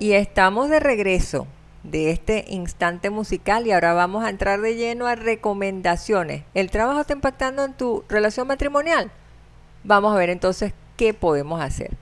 Y 0.00 0.14
estamos 0.14 0.68
de 0.68 0.80
regreso 0.80 1.46
de 1.94 2.10
este 2.10 2.44
instante 2.48 3.08
musical 3.08 3.68
y 3.68 3.70
ahora 3.70 3.92
vamos 3.92 4.24
a 4.24 4.28
entrar 4.28 4.60
de 4.60 4.74
lleno 4.74 5.06
a 5.06 5.14
recomendaciones. 5.14 6.42
¿El 6.52 6.68
trabajo 6.68 7.02
está 7.02 7.12
impactando 7.12 7.64
en 7.64 7.72
tu 7.72 8.02
relación 8.08 8.48
matrimonial? 8.48 9.12
Vamos 9.84 10.12
a 10.12 10.18
ver 10.18 10.28
entonces 10.28 10.72
qué 10.96 11.14
podemos 11.14 11.60
hacer. 11.60 11.92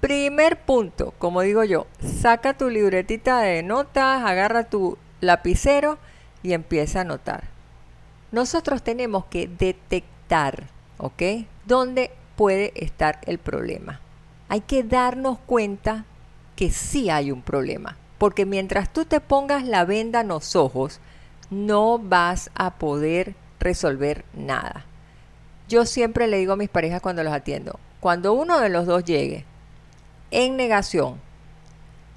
Primer 0.00 0.60
punto, 0.60 1.12
como 1.18 1.40
digo 1.40 1.64
yo, 1.64 1.88
saca 1.98 2.56
tu 2.56 2.68
libretita 2.68 3.40
de 3.40 3.64
notas, 3.64 4.22
agarra 4.22 4.62
tu 4.62 4.96
lapicero 5.20 5.98
y 6.44 6.52
empieza 6.52 7.00
a 7.00 7.02
anotar. 7.02 7.42
Nosotros 8.30 8.84
tenemos 8.84 9.24
que 9.24 9.48
detectar, 9.48 10.68
¿ok? 10.98 11.48
¿Dónde 11.66 12.12
puede 12.36 12.72
estar 12.76 13.18
el 13.26 13.38
problema? 13.38 14.00
Hay 14.48 14.60
que 14.60 14.84
darnos 14.84 15.40
cuenta 15.46 16.04
que 16.54 16.70
sí 16.70 17.10
hay 17.10 17.32
un 17.32 17.42
problema 17.42 17.96
porque 18.22 18.46
mientras 18.46 18.92
tú 18.92 19.04
te 19.04 19.18
pongas 19.18 19.64
la 19.64 19.84
venda 19.84 20.20
en 20.20 20.28
los 20.28 20.54
ojos, 20.54 21.00
no 21.50 21.98
vas 21.98 22.52
a 22.54 22.74
poder 22.74 23.34
resolver 23.58 24.24
nada. 24.32 24.86
Yo 25.68 25.86
siempre 25.86 26.28
le 26.28 26.38
digo 26.38 26.52
a 26.52 26.56
mis 26.56 26.68
parejas 26.68 27.02
cuando 27.02 27.24
los 27.24 27.32
atiendo, 27.32 27.80
cuando 27.98 28.32
uno 28.32 28.60
de 28.60 28.68
los 28.68 28.86
dos 28.86 29.02
llegue 29.02 29.44
en 30.30 30.56
negación, 30.56 31.20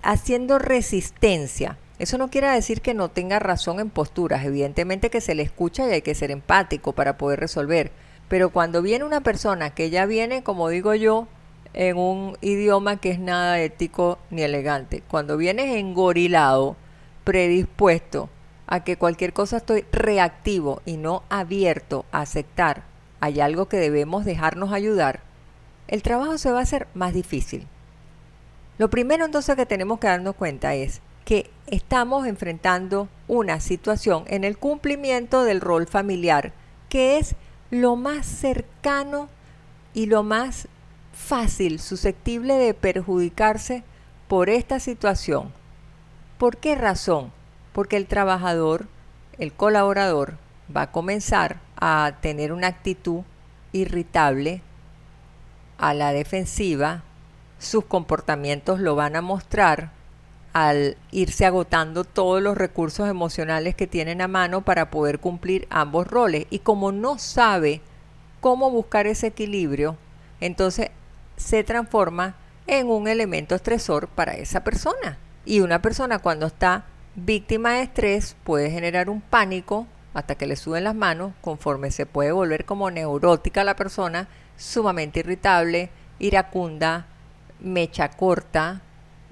haciendo 0.03 0.59
resistencia, 0.59 1.79
eso 1.97 2.19
no 2.19 2.29
quiere 2.29 2.51
decir 2.51 2.81
que 2.81 2.93
no 2.93 3.09
tenga 3.09 3.39
razón 3.39 3.79
en 3.79 3.89
posturas, 3.89 4.45
evidentemente 4.45 5.09
que 5.09 5.21
se 5.21 5.33
le 5.33 5.41
escucha 5.41 5.87
y 5.87 5.91
hay 5.93 6.01
que 6.03 6.13
ser 6.13 6.29
empático 6.29 6.93
para 6.93 7.17
poder 7.17 7.39
resolver, 7.39 7.91
pero 8.29 8.51
cuando 8.51 8.83
viene 8.83 9.05
una 9.05 9.21
persona 9.21 9.71
que 9.71 9.89
ya 9.89 10.05
viene, 10.05 10.43
como 10.43 10.69
digo 10.69 10.93
yo, 10.93 11.27
en 11.75 11.97
un 11.97 12.37
idioma 12.41 12.97
que 12.97 13.11
es 13.11 13.19
nada 13.19 13.59
ético 13.59 14.17
ni 14.31 14.41
elegante. 14.41 15.03
Cuando 15.07 15.37
vienes 15.37 15.75
engorilado, 15.75 16.77
predispuesto 17.25 18.29
a 18.65 18.83
que 18.83 18.97
cualquier 18.97 19.33
cosa 19.33 19.57
estoy 19.57 19.85
reactivo 19.91 20.81
y 20.85 20.97
no 20.97 21.23
abierto 21.29 22.05
a 22.11 22.21
aceptar, 22.21 22.83
hay 23.19 23.41
algo 23.41 23.67
que 23.67 23.77
debemos 23.77 24.25
dejarnos 24.25 24.71
ayudar, 24.71 25.19
el 25.87 26.01
trabajo 26.01 26.37
se 26.37 26.51
va 26.51 26.59
a 26.59 26.63
hacer 26.63 26.87
más 26.93 27.13
difícil. 27.13 27.67
Lo 28.77 28.89
primero 28.89 29.25
entonces 29.25 29.55
que 29.55 29.65
tenemos 29.65 29.99
que 29.99 30.07
darnos 30.07 30.35
cuenta 30.35 30.73
es 30.73 31.01
que 31.25 31.49
estamos 31.67 32.25
enfrentando 32.25 33.09
una 33.27 33.59
situación 33.59 34.23
en 34.27 34.43
el 34.43 34.57
cumplimiento 34.57 35.43
del 35.43 35.61
rol 35.61 35.87
familiar, 35.87 36.53
que 36.89 37.17
es 37.17 37.35
lo 37.69 37.95
más 37.95 38.25
cercano 38.25 39.27
y 39.93 40.05
lo 40.05 40.23
más 40.23 40.67
fácil, 41.15 41.79
susceptible 41.79 42.55
de 42.55 42.73
perjudicarse 42.73 43.83
por 44.27 44.49
esta 44.49 44.79
situación. 44.79 45.51
¿Por 46.37 46.57
qué 46.57 46.75
razón? 46.75 47.31
Porque 47.73 47.97
el 47.97 48.05
trabajador, 48.05 48.87
el 49.39 49.53
colaborador, 49.53 50.37
va 50.75 50.83
a 50.83 50.91
comenzar 50.91 51.57
a 51.77 52.17
tener 52.21 52.51
una 52.51 52.67
actitud 52.67 53.21
irritable, 53.71 54.61
a 55.77 55.93
la 55.93 56.13
defensiva, 56.13 57.03
sus 57.59 57.85
comportamientos 57.85 58.79
lo 58.79 58.95
van 58.95 59.15
a 59.15 59.21
mostrar 59.21 59.91
al 60.53 60.95
irse 61.11 61.45
agotando 61.45 62.05
todos 62.05 62.41
los 62.41 62.57
recursos 62.57 63.09
emocionales 63.09 63.75
que 63.75 63.87
tienen 63.87 64.21
a 64.21 64.29
mano 64.29 64.61
para 64.61 64.89
poder 64.89 65.19
cumplir 65.19 65.67
ambos 65.69 66.07
roles. 66.07 66.47
Y 66.49 66.59
como 66.59 66.93
no 66.93 67.17
sabe 67.17 67.81
cómo 68.39 68.71
buscar 68.71 69.05
ese 69.05 69.27
equilibrio, 69.27 69.97
entonces 70.39 70.91
se 71.37 71.63
transforma 71.63 72.35
en 72.67 72.87
un 72.87 73.07
elemento 73.07 73.55
estresor 73.55 74.07
para 74.07 74.33
esa 74.33 74.63
persona. 74.63 75.17
Y 75.45 75.59
una 75.59 75.81
persona 75.81 76.19
cuando 76.19 76.47
está 76.47 76.85
víctima 77.15 77.73
de 77.73 77.83
estrés 77.83 78.35
puede 78.43 78.71
generar 78.71 79.09
un 79.09 79.21
pánico 79.21 79.87
hasta 80.13 80.35
que 80.35 80.47
le 80.47 80.55
suben 80.55 80.85
las 80.85 80.95
manos, 80.95 81.33
conforme 81.41 81.91
se 81.91 82.05
puede 82.05 82.31
volver 82.31 82.65
como 82.65 82.89
neurótica 82.89 83.63
la 83.63 83.75
persona, 83.75 84.27
sumamente 84.57 85.19
irritable, 85.19 85.89
iracunda, 86.19 87.05
mecha 87.59 88.09
corta, 88.09 88.81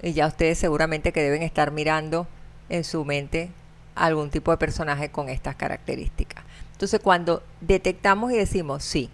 y 0.02 0.12
ya 0.12 0.26
ustedes 0.26 0.58
seguramente 0.58 1.12
que 1.12 1.22
deben 1.22 1.42
estar 1.42 1.70
mirando 1.70 2.26
en 2.68 2.84
su 2.84 3.04
mente 3.06 3.50
algún 3.94 4.30
tipo 4.30 4.50
de 4.50 4.58
personaje 4.58 5.10
con 5.10 5.30
estas 5.30 5.56
características. 5.56 6.44
Entonces 6.72 7.00
cuando 7.02 7.42
detectamos 7.62 8.32
y 8.32 8.36
decimos, 8.36 8.84
sí, 8.84 9.08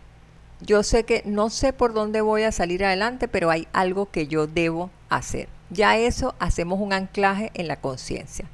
yo 0.60 0.82
sé 0.82 1.04
que 1.04 1.22
no 1.24 1.50
sé 1.50 1.72
por 1.72 1.94
dónde 1.94 2.20
voy 2.20 2.42
a 2.42 2.52
salir 2.52 2.84
adelante, 2.84 3.28
pero 3.28 3.50
hay 3.50 3.66
algo 3.72 4.10
que 4.10 4.26
yo 4.26 4.46
debo 4.46 4.90
hacer. 5.08 5.48
Ya 5.70 5.96
eso 5.96 6.34
hacemos 6.38 6.80
un 6.80 6.92
anclaje 6.92 7.50
en 7.54 7.68
la 7.68 7.76
conciencia. 7.76 8.46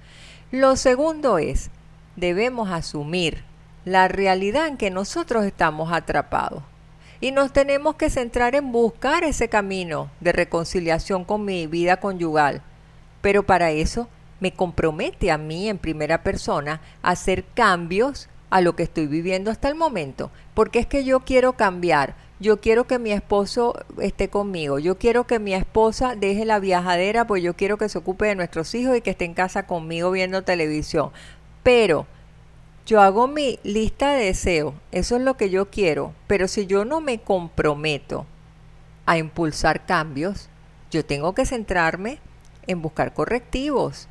Lo 0.51 0.77
segundo 0.77 1.39
es, 1.39 1.71
debemos 2.15 2.71
asumir 2.71 3.43
la 3.85 4.09
realidad 4.09 4.69
en 4.69 4.77
que 4.77 4.91
nosotros 4.91 5.45
estamos 5.45 5.93
atrapados. 5.93 6.63
Y 7.21 7.31
nos 7.31 7.53
tenemos 7.53 7.97
que 7.97 8.11
centrar 8.11 8.55
en 8.55 8.73
buscar 8.73 9.25
ese 9.25 9.49
camino 9.49 10.11
de 10.21 10.33
reconciliación 10.33 11.25
con 11.25 11.45
mi 11.45 11.67
vida 11.67 11.97
conyugal. 11.97 12.63
Pero 13.23 13.45
para 13.45 13.71
eso 13.71 14.09
me 14.39 14.53
compromete 14.53 15.31
a 15.31 15.39
mí 15.39 15.69
en 15.69 15.79
primera 15.79 16.23
persona 16.23 16.81
a 17.03 17.11
hacer 17.11 17.45
cambios 17.55 18.29
a 18.51 18.61
lo 18.61 18.77
que 18.77 18.85
estoy 18.85 19.07
viviendo 19.07 19.51
hasta 19.51 19.69
el 19.69 19.75
momento, 19.75 20.31
porque 20.55 20.79
es 20.79 20.87
que 20.87 21.05
yo 21.05 21.21
quiero 21.21 21.55
cambiar, 21.55 22.15
yo 22.39 22.61
quiero 22.61 22.87
que 22.87 22.99
mi 22.99 23.13
esposo 23.13 23.75
esté 24.01 24.29
conmigo, 24.29 24.79
yo 24.79 24.99
quiero 24.99 25.27
que 25.27 25.39
mi 25.39 25.55
esposa 25.55 26.15
deje 26.17 26.45
la 26.45 26.61
viajadera, 26.61 27.27
pues 27.27 27.43
yo 27.43 27.55
quiero 27.55 27.79
que 27.79 27.89
se 27.89 27.99
ocupe 27.99 28.27
de 28.27 28.35
nuestros 28.35 28.75
hijos 28.75 28.97
y 28.97 29.01
que 29.01 29.11
esté 29.11 29.25
en 29.25 29.35
casa 29.35 29.67
conmigo 29.67 30.11
viendo 30.11 30.43
televisión. 30.43 31.11
Pero 31.63 32.07
yo 32.85 33.01
hago 33.01 33.27
mi 33.27 33.59
lista 33.65 34.13
de 34.13 34.27
deseos, 34.27 34.75
eso 34.93 35.17
es 35.17 35.23
lo 35.23 35.37
que 35.37 35.51
yo 35.51 35.71
quiero, 35.71 36.13
pero 36.27 36.47
si 36.47 36.67
yo 36.67 36.85
no 36.85 37.01
me 37.01 37.19
comprometo 37.19 38.27
a 39.07 39.19
impulsar 39.19 39.87
cambios, 39.87 40.49
yo 40.91 41.05
tengo 41.05 41.35
que 41.35 41.47
centrarme 41.47 42.19
en 42.67 42.83
buscar 42.83 43.15
correctivos. 43.15 44.09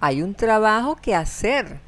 Hay 0.00 0.22
un 0.22 0.34
trabajo 0.34 0.96
que 0.96 1.14
hacer 1.14 1.80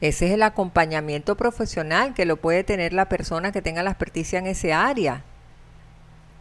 ese 0.00 0.28
es 0.28 0.32
el 0.32 0.42
acompañamiento 0.42 1.36
profesional 1.36 2.14
que 2.14 2.24
lo 2.24 2.38
puede 2.38 2.64
tener 2.64 2.94
la 2.94 3.08
persona 3.08 3.52
que 3.52 3.60
tenga 3.60 3.82
la 3.82 3.90
experticia 3.90 4.38
en 4.38 4.46
ese 4.46 4.72
área. 4.72 5.24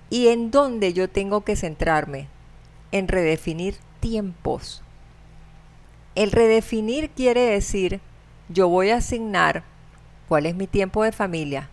¿Y 0.10 0.30
en 0.30 0.50
dónde 0.50 0.94
yo 0.94 1.10
tengo 1.10 1.42
que 1.42 1.58
centrarme? 1.58 2.28
En 2.92 3.10
redefinir 3.10 3.76
tiempos. 4.00 4.82
El 6.16 6.32
redefinir 6.32 7.10
quiere 7.10 7.42
decir, 7.42 8.00
yo 8.48 8.70
voy 8.70 8.92
a 8.92 8.98
asignar 8.98 9.64
cuál 10.30 10.46
es 10.46 10.56
mi 10.56 10.66
tiempo 10.66 11.04
de 11.04 11.12
familia, 11.12 11.70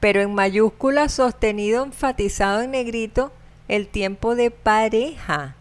pero 0.00 0.20
en 0.20 0.34
mayúscula 0.34 1.08
sostenido, 1.08 1.84
enfatizado 1.84 2.62
en 2.62 2.72
negrito, 2.72 3.32
el 3.68 3.86
tiempo 3.86 4.34
de 4.34 4.50
pareja, 4.50 5.54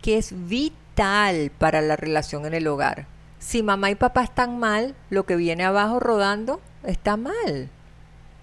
que 0.00 0.16
es 0.16 0.48
vital 0.48 1.52
para 1.58 1.82
la 1.82 1.96
relación 1.96 2.46
en 2.46 2.54
el 2.54 2.66
hogar 2.66 3.06
si 3.40 3.62
mamá 3.62 3.90
y 3.90 3.94
papá 3.96 4.22
están 4.22 4.60
mal, 4.60 4.94
lo 5.08 5.24
que 5.24 5.34
viene 5.34 5.64
abajo 5.64 5.98
rodando 5.98 6.60
está 6.84 7.16
mal. 7.16 7.70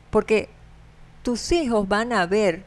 Porque 0.09 0.49
tus 1.21 1.51
hijos 1.51 1.87
van 1.87 2.11
a 2.11 2.25
ver 2.25 2.65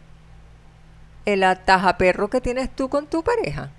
el 1.27 1.43
atajaperro 1.43 2.31
que 2.31 2.41
tienes 2.41 2.71
tú 2.71 2.89
con 2.89 3.07
tu 3.07 3.23
pareja. 3.23 3.71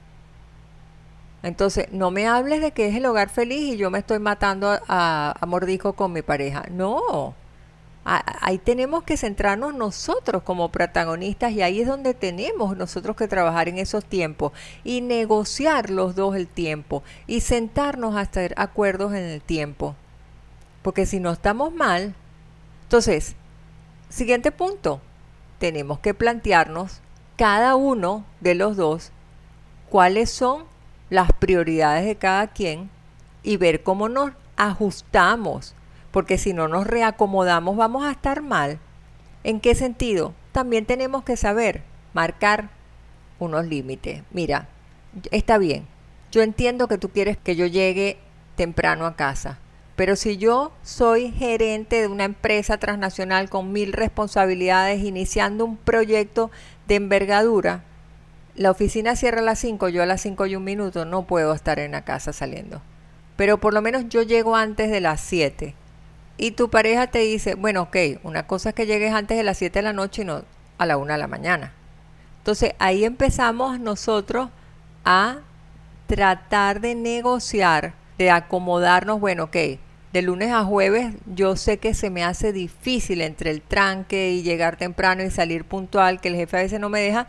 Entonces, 1.44 1.88
no 1.92 2.12
me 2.12 2.28
hables 2.28 2.62
de 2.62 2.72
que 2.72 2.90
es 2.90 2.96
el 2.96 3.06
hogar 3.06 3.30
feliz 3.30 3.74
y 3.74 3.78
yo 3.78 3.90
me 3.90 4.00
estoy 4.00 4.20
matando 4.20 4.70
a, 4.88 5.34
a 5.40 5.46
mordisco 5.46 5.94
con 5.94 6.14
mi 6.14 6.22
pareja. 6.22 6.66
No, 6.70 7.34
ahí 8.04 8.58
tenemos 8.58 9.04
que 9.04 9.18
centrarnos 9.18 9.76
nosotros 9.76 10.42
como 10.44 10.72
protagonistas 10.72 11.52
y 11.52 11.62
ahí 11.62 11.82
es 11.82 11.88
donde 11.88 12.14
tenemos 12.14 12.76
nosotros 12.76 13.16
que 13.16 13.28
trabajar 13.28 13.70
en 13.70 13.78
esos 13.78 14.04
tiempos 14.06 14.54
y 14.84 15.02
negociar 15.02 15.90
los 15.90 16.16
dos 16.16 16.36
el 16.36 16.48
tiempo 16.48 17.04
y 17.28 17.42
sentarnos 17.42 18.16
a 18.16 18.22
hacer 18.22 18.54
acuerdos 18.58 19.14
en 19.14 19.24
el 19.24 19.42
tiempo. 19.42 19.96
Porque 20.82 21.06
si 21.06 21.20
no 21.20 21.32
estamos 21.32 21.72
mal, 21.74 22.16
entonces, 22.84 23.36
siguiente 24.10 24.52
punto, 24.52 25.00
tenemos 25.60 26.00
que 26.00 26.14
plantearnos 26.16 27.02
cada 27.38 27.76
uno 27.76 28.26
de 28.40 28.56
los 28.56 28.78
dos 28.78 29.12
cuáles 29.90 30.32
son 30.32 30.64
las 31.10 31.32
prioridades 31.34 32.06
de 32.06 32.16
cada 32.16 32.48
quien 32.48 32.90
y 33.44 33.58
ver 33.58 33.84
cómo 33.84 34.10
nos 34.10 34.32
ajustamos 34.58 35.76
porque 36.12 36.38
si 36.38 36.54
no 36.54 36.68
nos 36.68 36.86
reacomodamos 36.88 37.78
vamos 37.78 38.04
a 38.06 38.12
estar 38.12 38.42
mal. 38.42 38.80
¿En 39.44 39.60
qué 39.60 39.76
sentido? 39.76 40.34
También 40.52 40.86
tenemos 40.86 41.24
que 41.24 41.38
saber 41.38 41.84
marcar 42.14 42.70
unos 43.40 43.66
límites. 43.66 44.24
Mira, 44.32 44.68
está 45.32 45.58
bien, 45.58 45.88
yo 46.32 46.42
entiendo 46.42 46.88
que 46.88 46.98
tú 46.98 47.10
quieres 47.10 47.38
que 47.38 47.56
yo 47.56 47.66
llegue 47.66 48.18
temprano 48.56 49.06
a 49.06 49.16
casa, 49.16 49.60
pero 49.96 50.16
si 50.16 50.38
yo 50.38 50.72
soy 50.84 51.32
gerente 51.32 52.02
de 52.02 52.08
una 52.08 52.24
empresa 52.24 52.78
transnacional 52.78 53.50
con 53.50 53.72
mil 53.72 53.94
responsabilidades, 53.94 55.04
iniciando 55.04 55.66
un 55.66 55.78
proyecto 55.78 56.52
de 56.88 56.96
envergadura, 56.96 57.84
la 58.56 58.72
oficina 58.72 59.16
cierra 59.16 59.40
a 59.40 59.44
las 59.44 59.60
5, 59.60 59.90
yo 59.90 60.04
a 60.04 60.06
las 60.06 60.22
5 60.22 60.46
y 60.46 60.56
un 60.56 60.64
minuto 60.64 61.06
no 61.06 61.26
puedo 61.26 61.54
estar 61.54 61.80
en 61.80 61.94
la 61.94 62.04
casa 62.04 62.34
saliendo. 62.34 62.82
Pero 63.38 63.60
por 63.60 63.74
lo 63.74 63.82
menos 63.82 64.10
yo 64.10 64.24
llego 64.24 64.56
antes 64.56 64.92
de 64.92 65.00
las 65.00 65.22
7 65.22 65.74
y 66.42 66.52
tu 66.52 66.72
pareja 66.72 67.06
te 67.06 67.20
dice, 67.20 67.54
bueno, 67.54 67.84
ok, 67.84 67.98
una 68.24 68.48
cosa 68.48 68.70
es 68.70 68.76
que 68.76 68.88
llegues 68.88 69.14
antes 69.14 69.38
de 69.38 69.44
las 69.44 69.60
7 69.60 69.78
de 69.78 69.84
la 69.84 69.94
noche 69.94 70.24
y 70.24 70.26
no 70.26 70.42
a 70.80 70.86
la 70.88 70.98
1 70.98 71.14
de 71.14 71.20
la 71.20 71.28
mañana. 71.28 71.72
Entonces 72.40 72.74
ahí 72.80 73.06
empezamos 73.06 73.80
nosotros 73.80 74.50
a 75.06 75.38
tratar 76.08 76.82
de 76.82 76.96
negociar, 76.96 77.94
de 78.18 78.32
acomodarnos, 78.32 79.20
bueno, 79.20 79.44
ok, 79.44 79.56
de 80.14 80.22
lunes 80.24 80.52
a 80.52 80.66
jueves 80.66 81.14
yo 81.28 81.56
sé 81.56 81.78
que 81.78 81.94
se 81.94 82.10
me 82.10 82.24
hace 82.24 82.52
difícil 82.52 83.22
entre 83.22 83.52
el 83.52 83.62
tranque 83.62 84.32
y 84.32 84.42
llegar 84.42 84.78
temprano 84.78 85.24
y 85.24 85.30
salir 85.30 85.64
puntual, 85.64 86.20
que 86.22 86.30
el 86.30 86.36
jefe 86.36 86.58
a 86.58 86.62
veces 86.64 86.80
no 86.80 86.90
me 86.90 87.02
deja, 87.02 87.28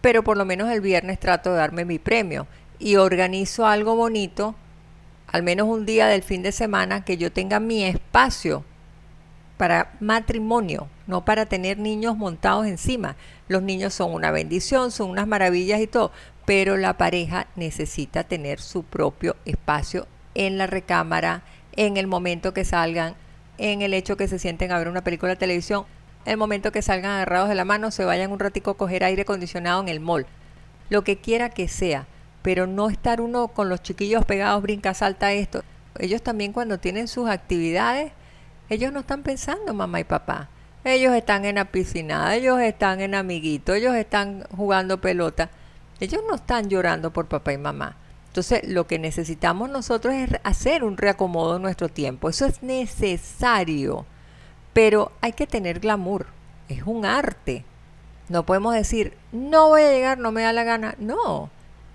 pero 0.00 0.24
por 0.24 0.36
lo 0.36 0.44
menos 0.44 0.68
el 0.68 0.80
viernes 0.80 1.20
trato 1.20 1.52
de 1.52 1.58
darme 1.58 1.84
mi 1.84 2.00
premio 2.00 2.48
y 2.80 2.96
organizo 2.96 3.68
algo 3.68 3.94
bonito 3.94 4.56
al 5.30 5.42
menos 5.42 5.68
un 5.68 5.84
día 5.84 6.06
del 6.06 6.22
fin 6.22 6.42
de 6.42 6.52
semana, 6.52 7.04
que 7.04 7.18
yo 7.18 7.30
tenga 7.30 7.60
mi 7.60 7.84
espacio 7.84 8.64
para 9.58 9.92
matrimonio, 10.00 10.88
no 11.06 11.24
para 11.24 11.46
tener 11.46 11.78
niños 11.78 12.16
montados 12.16 12.66
encima. 12.66 13.16
Los 13.46 13.62
niños 13.62 13.92
son 13.92 14.14
una 14.14 14.30
bendición, 14.30 14.90
son 14.90 15.10
unas 15.10 15.26
maravillas 15.26 15.80
y 15.80 15.86
todo, 15.86 16.12
pero 16.46 16.76
la 16.78 16.96
pareja 16.96 17.46
necesita 17.56 18.24
tener 18.24 18.60
su 18.60 18.84
propio 18.84 19.36
espacio 19.44 20.06
en 20.34 20.56
la 20.56 20.66
recámara, 20.66 21.42
en 21.76 21.96
el 21.98 22.06
momento 22.06 22.54
que 22.54 22.64
salgan, 22.64 23.14
en 23.58 23.82
el 23.82 23.92
hecho 23.92 24.16
que 24.16 24.28
se 24.28 24.38
sienten 24.38 24.72
a 24.72 24.78
ver 24.78 24.88
una 24.88 25.04
película 25.04 25.30
de 25.30 25.36
televisión, 25.36 25.84
el 26.24 26.36
momento 26.36 26.72
que 26.72 26.82
salgan 26.82 27.12
agarrados 27.12 27.48
de 27.48 27.54
la 27.54 27.64
mano, 27.64 27.90
se 27.90 28.04
vayan 28.04 28.32
un 28.32 28.38
ratico 28.38 28.70
a 28.70 28.76
coger 28.76 29.04
aire 29.04 29.22
acondicionado 29.22 29.82
en 29.82 29.88
el 29.88 30.00
mall, 30.00 30.26
lo 30.88 31.04
que 31.04 31.18
quiera 31.18 31.50
que 31.50 31.68
sea 31.68 32.06
pero 32.42 32.66
no 32.66 32.88
estar 32.88 33.20
uno 33.20 33.48
con 33.48 33.68
los 33.68 33.82
chiquillos 33.82 34.24
pegados, 34.24 34.62
brinca, 34.62 34.94
salta 34.94 35.32
esto. 35.32 35.62
Ellos 35.98 36.22
también 36.22 36.52
cuando 36.52 36.78
tienen 36.78 37.08
sus 37.08 37.28
actividades, 37.28 38.12
ellos 38.68 38.92
no 38.92 39.00
están 39.00 39.22
pensando 39.22 39.74
mamá 39.74 40.00
y 40.00 40.04
papá. 40.04 40.48
Ellos 40.84 41.14
están 41.14 41.44
en 41.44 41.56
la 41.56 41.66
piscina, 41.66 42.34
ellos 42.34 42.60
están 42.60 43.00
en 43.00 43.14
amiguito, 43.14 43.74
ellos 43.74 43.94
están 43.94 44.44
jugando 44.56 45.00
pelota. 45.00 45.50
Ellos 46.00 46.22
no 46.28 46.36
están 46.36 46.68
llorando 46.68 47.12
por 47.12 47.26
papá 47.26 47.52
y 47.52 47.58
mamá. 47.58 47.96
Entonces, 48.28 48.68
lo 48.68 48.86
que 48.86 48.98
necesitamos 48.98 49.68
nosotros 49.68 50.14
es 50.14 50.30
hacer 50.44 50.84
un 50.84 50.96
reacomodo 50.96 51.56
en 51.56 51.62
nuestro 51.62 51.88
tiempo. 51.88 52.28
Eso 52.28 52.46
es 52.46 52.62
necesario. 52.62 54.06
Pero 54.72 55.10
hay 55.20 55.32
que 55.32 55.46
tener 55.46 55.80
glamour. 55.80 56.26
Es 56.68 56.82
un 56.84 57.04
arte. 57.04 57.64
No 58.28 58.46
podemos 58.46 58.74
decir, 58.74 59.16
no 59.32 59.68
voy 59.68 59.82
a 59.82 59.90
llegar, 59.90 60.18
no 60.18 60.30
me 60.30 60.42
da 60.42 60.52
la 60.52 60.62
gana. 60.62 60.94
No. 60.98 61.50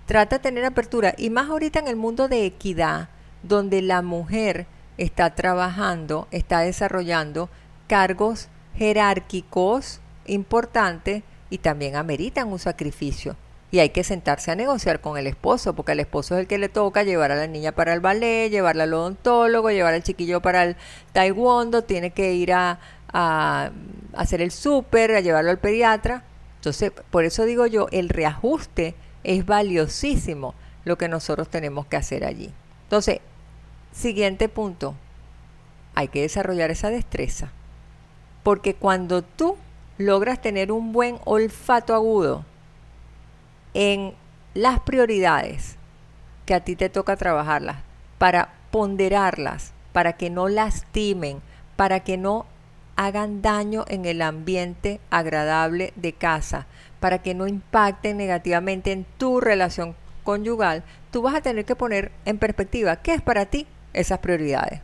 Trata 0.06 0.36
de 0.36 0.42
tener 0.42 0.64
apertura 0.64 1.14
y 1.16 1.30
más 1.30 1.48
ahorita 1.48 1.78
en 1.78 1.88
el 1.88 1.96
mundo 1.96 2.28
de 2.28 2.44
equidad, 2.44 3.08
donde 3.42 3.80
la 3.80 4.02
mujer 4.02 4.66
está 4.98 5.34
trabajando, 5.34 6.28
está 6.30 6.60
desarrollando 6.60 7.48
cargos 7.88 8.48
jerárquicos 8.76 10.00
importantes 10.26 11.22
y 11.50 11.58
también 11.58 11.96
ameritan 11.96 12.52
un 12.52 12.58
sacrificio. 12.58 13.36
Y 13.70 13.80
hay 13.80 13.88
que 13.88 14.04
sentarse 14.04 14.50
a 14.50 14.54
negociar 14.54 15.00
con 15.00 15.18
el 15.18 15.26
esposo, 15.26 15.74
porque 15.74 15.92
al 15.92 16.00
esposo 16.00 16.34
es 16.34 16.42
el 16.42 16.46
que 16.46 16.58
le 16.58 16.68
toca 16.68 17.02
llevar 17.02 17.32
a 17.32 17.36
la 17.36 17.46
niña 17.46 17.72
para 17.72 17.92
el 17.92 18.00
ballet, 18.00 18.50
llevarla 18.50 18.84
al 18.84 18.94
odontólogo, 18.94 19.70
llevar 19.70 19.94
al 19.94 20.02
chiquillo 20.02 20.40
para 20.40 20.64
el 20.64 20.76
taekwondo, 21.12 21.82
tiene 21.82 22.10
que 22.10 22.34
ir 22.34 22.52
a, 22.52 22.78
a 23.12 23.70
hacer 24.12 24.42
el 24.42 24.52
súper, 24.52 25.12
a 25.16 25.20
llevarlo 25.20 25.50
al 25.50 25.58
pediatra. 25.58 26.24
Entonces, 26.56 26.92
por 27.10 27.24
eso 27.24 27.44
digo 27.46 27.66
yo, 27.66 27.88
el 27.90 28.10
reajuste 28.10 28.94
es 29.24 29.44
valiosísimo 29.44 30.54
lo 30.84 30.98
que 30.98 31.08
nosotros 31.08 31.48
tenemos 31.48 31.86
que 31.86 31.96
hacer 31.96 32.24
allí. 32.24 32.52
Entonces, 32.84 33.20
siguiente 33.92 34.48
punto, 34.48 34.94
hay 35.94 36.08
que 36.08 36.22
desarrollar 36.22 36.70
esa 36.70 36.90
destreza. 36.90 37.50
Porque 38.42 38.74
cuando 38.74 39.22
tú 39.22 39.56
logras 39.98 40.40
tener 40.40 40.70
un 40.70 40.92
buen 40.92 41.18
olfato 41.24 41.94
agudo 41.94 42.44
en 43.72 44.12
las 44.52 44.80
prioridades 44.80 45.76
que 46.46 46.54
a 46.54 46.60
ti 46.60 46.76
te 46.76 46.88
toca 46.88 47.16
trabajarlas, 47.16 47.78
para 48.18 48.54
ponderarlas, 48.70 49.72
para 49.92 50.14
que 50.14 50.30
no 50.30 50.48
lastimen, 50.48 51.40
para 51.76 52.00
que 52.00 52.16
no 52.16 52.46
hagan 52.96 53.42
daño 53.42 53.84
en 53.88 54.04
el 54.04 54.22
ambiente 54.22 55.00
agradable 55.10 55.92
de 55.96 56.12
casa, 56.12 56.66
para 57.04 57.18
que 57.18 57.34
no 57.34 57.46
impacten 57.46 58.16
negativamente 58.16 58.90
en 58.90 59.04
tu 59.18 59.38
relación 59.38 59.94
conyugal, 60.22 60.84
tú 61.10 61.20
vas 61.20 61.34
a 61.34 61.42
tener 61.42 61.66
que 61.66 61.76
poner 61.76 62.10
en 62.24 62.38
perspectiva 62.38 62.96
qué 62.96 63.12
es 63.12 63.20
para 63.20 63.44
ti 63.44 63.66
esas 63.92 64.20
prioridades. 64.20 64.80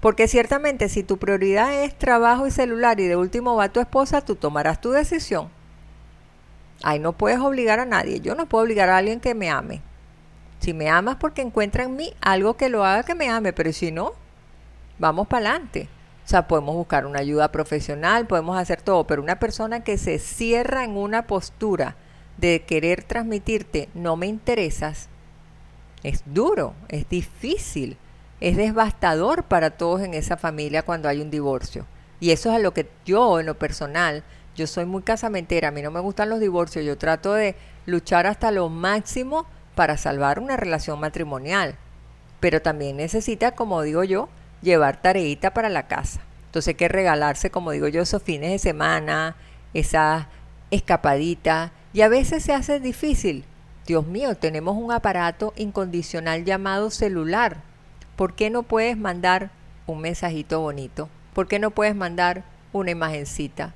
Porque 0.00 0.26
ciertamente 0.26 0.88
si 0.88 1.04
tu 1.04 1.18
prioridad 1.18 1.84
es 1.84 1.96
trabajo 1.96 2.48
y 2.48 2.50
celular 2.50 2.98
y 2.98 3.06
de 3.06 3.14
último 3.14 3.54
va 3.54 3.68
tu 3.68 3.78
esposa, 3.78 4.20
tú 4.20 4.34
tomarás 4.34 4.80
tu 4.80 4.90
decisión. 4.90 5.48
Ahí 6.82 6.98
no 6.98 7.12
puedes 7.12 7.38
obligar 7.38 7.78
a 7.78 7.86
nadie. 7.86 8.18
Yo 8.18 8.34
no 8.34 8.46
puedo 8.46 8.64
obligar 8.64 8.88
a 8.88 8.96
alguien 8.96 9.20
que 9.20 9.36
me 9.36 9.48
ame. 9.48 9.80
Si 10.58 10.74
me 10.74 10.90
amas 10.90 11.18
porque 11.20 11.42
encuentra 11.42 11.84
en 11.84 11.94
mí 11.94 12.14
algo 12.20 12.56
que 12.56 12.68
lo 12.68 12.84
haga 12.84 13.04
que 13.04 13.14
me 13.14 13.30
ame, 13.30 13.52
pero 13.52 13.72
si 13.72 13.92
no, 13.92 14.14
vamos 14.98 15.28
para 15.28 15.50
adelante. 15.50 15.88
O 16.28 16.30
sea, 16.30 16.46
podemos 16.46 16.74
buscar 16.74 17.06
una 17.06 17.20
ayuda 17.20 17.50
profesional, 17.50 18.26
podemos 18.26 18.58
hacer 18.58 18.82
todo, 18.82 19.06
pero 19.06 19.22
una 19.22 19.38
persona 19.38 19.82
que 19.82 19.96
se 19.96 20.18
cierra 20.18 20.84
en 20.84 20.98
una 20.98 21.26
postura 21.26 21.96
de 22.36 22.64
querer 22.66 23.02
transmitirte 23.02 23.88
no 23.94 24.14
me 24.16 24.26
interesas, 24.26 25.08
es 26.02 26.22
duro, 26.26 26.74
es 26.90 27.08
difícil, 27.08 27.96
es 28.42 28.58
devastador 28.58 29.44
para 29.44 29.70
todos 29.70 30.02
en 30.02 30.12
esa 30.12 30.36
familia 30.36 30.82
cuando 30.82 31.08
hay 31.08 31.22
un 31.22 31.30
divorcio. 31.30 31.86
Y 32.20 32.32
eso 32.32 32.50
es 32.50 32.56
a 32.56 32.58
lo 32.58 32.74
que 32.74 32.90
yo, 33.06 33.40
en 33.40 33.46
lo 33.46 33.58
personal, 33.58 34.22
yo 34.54 34.66
soy 34.66 34.84
muy 34.84 35.00
casamentera, 35.00 35.68
a 35.68 35.70
mí 35.70 35.80
no 35.80 35.90
me 35.90 36.00
gustan 36.00 36.28
los 36.28 36.40
divorcios, 36.40 36.84
yo 36.84 36.98
trato 36.98 37.32
de 37.32 37.56
luchar 37.86 38.26
hasta 38.26 38.50
lo 38.50 38.68
máximo 38.68 39.46
para 39.74 39.96
salvar 39.96 40.40
una 40.40 40.58
relación 40.58 41.00
matrimonial. 41.00 41.76
Pero 42.38 42.60
también 42.60 42.98
necesita, 42.98 43.52
como 43.52 43.80
digo 43.80 44.04
yo, 44.04 44.28
llevar 44.62 45.00
tareita 45.00 45.52
para 45.52 45.68
la 45.68 45.86
casa. 45.86 46.20
Entonces 46.46 46.68
hay 46.68 46.74
que 46.74 46.88
regalarse, 46.88 47.50
como 47.50 47.72
digo 47.72 47.88
yo, 47.88 48.02
esos 48.02 48.22
fines 48.22 48.50
de 48.50 48.58
semana, 48.58 49.36
esa 49.74 50.28
escapadita. 50.70 51.72
Y 51.92 52.00
a 52.00 52.08
veces 52.08 52.42
se 52.42 52.52
hace 52.52 52.80
difícil. 52.80 53.44
Dios 53.86 54.06
mío, 54.06 54.34
tenemos 54.34 54.76
un 54.76 54.92
aparato 54.92 55.52
incondicional 55.56 56.44
llamado 56.44 56.90
celular. 56.90 57.58
¿Por 58.16 58.34
qué 58.34 58.50
no 58.50 58.62
puedes 58.62 58.96
mandar 58.96 59.50
un 59.86 60.00
mensajito 60.00 60.60
bonito? 60.60 61.08
¿Por 61.34 61.48
qué 61.48 61.58
no 61.58 61.70
puedes 61.70 61.94
mandar 61.94 62.44
una 62.72 62.90
imagencita? 62.90 63.74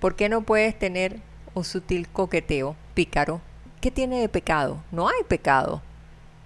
¿Por 0.00 0.14
qué 0.14 0.28
no 0.28 0.42
puedes 0.42 0.78
tener 0.78 1.20
un 1.54 1.64
sutil 1.64 2.08
coqueteo 2.08 2.76
pícaro? 2.94 3.40
¿Qué 3.80 3.90
tiene 3.90 4.20
de 4.20 4.28
pecado? 4.28 4.82
No 4.90 5.08
hay 5.08 5.22
pecado. 5.26 5.82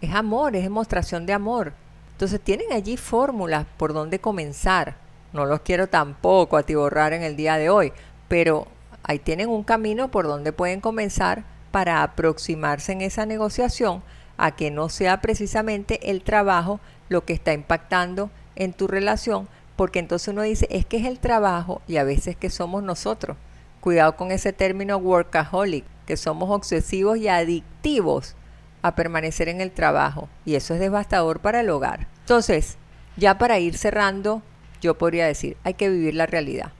Es 0.00 0.14
amor, 0.14 0.56
es 0.56 0.62
demostración 0.62 1.26
de 1.26 1.32
amor. 1.32 1.74
Entonces 2.22 2.40
tienen 2.40 2.72
allí 2.72 2.96
fórmulas 2.96 3.66
por 3.76 3.92
donde 3.92 4.20
comenzar. 4.20 4.94
No 5.32 5.44
los 5.44 5.62
quiero 5.62 5.88
tampoco 5.88 6.56
atiborrar 6.56 7.12
en 7.12 7.24
el 7.24 7.34
día 7.34 7.56
de 7.56 7.68
hoy, 7.68 7.92
pero 8.28 8.68
ahí 9.02 9.18
tienen 9.18 9.48
un 9.48 9.64
camino 9.64 10.08
por 10.08 10.28
donde 10.28 10.52
pueden 10.52 10.80
comenzar 10.80 11.42
para 11.72 12.04
aproximarse 12.04 12.92
en 12.92 13.00
esa 13.00 13.26
negociación 13.26 14.04
a 14.36 14.52
que 14.52 14.70
no 14.70 14.88
sea 14.88 15.20
precisamente 15.20 16.12
el 16.12 16.22
trabajo 16.22 16.78
lo 17.08 17.24
que 17.24 17.32
está 17.32 17.54
impactando 17.54 18.30
en 18.54 18.72
tu 18.72 18.86
relación, 18.86 19.48
porque 19.74 19.98
entonces 19.98 20.28
uno 20.28 20.42
dice, 20.42 20.68
es 20.70 20.86
que 20.86 20.98
es 20.98 21.06
el 21.06 21.18
trabajo 21.18 21.82
y 21.88 21.96
a 21.96 22.04
veces 22.04 22.36
que 22.36 22.50
somos 22.50 22.84
nosotros. 22.84 23.36
Cuidado 23.80 24.14
con 24.14 24.30
ese 24.30 24.52
término 24.52 24.96
workaholic, 24.96 25.84
que 26.06 26.16
somos 26.16 26.50
obsesivos 26.50 27.18
y 27.18 27.26
adictivos 27.26 28.36
a 28.80 28.94
permanecer 28.94 29.48
en 29.48 29.60
el 29.60 29.72
trabajo 29.72 30.28
y 30.44 30.54
eso 30.54 30.74
es 30.74 30.78
devastador 30.78 31.40
para 31.40 31.62
el 31.62 31.70
hogar. 31.70 32.11
Entonces, 32.22 32.76
ya 33.16 33.38
para 33.38 33.58
ir 33.58 33.76
cerrando, 33.76 34.42
yo 34.80 34.96
podría 34.96 35.26
decir, 35.26 35.56
hay 35.64 35.74
que 35.74 35.90
vivir 35.90 36.14
la 36.14 36.26
realidad. 36.26 36.72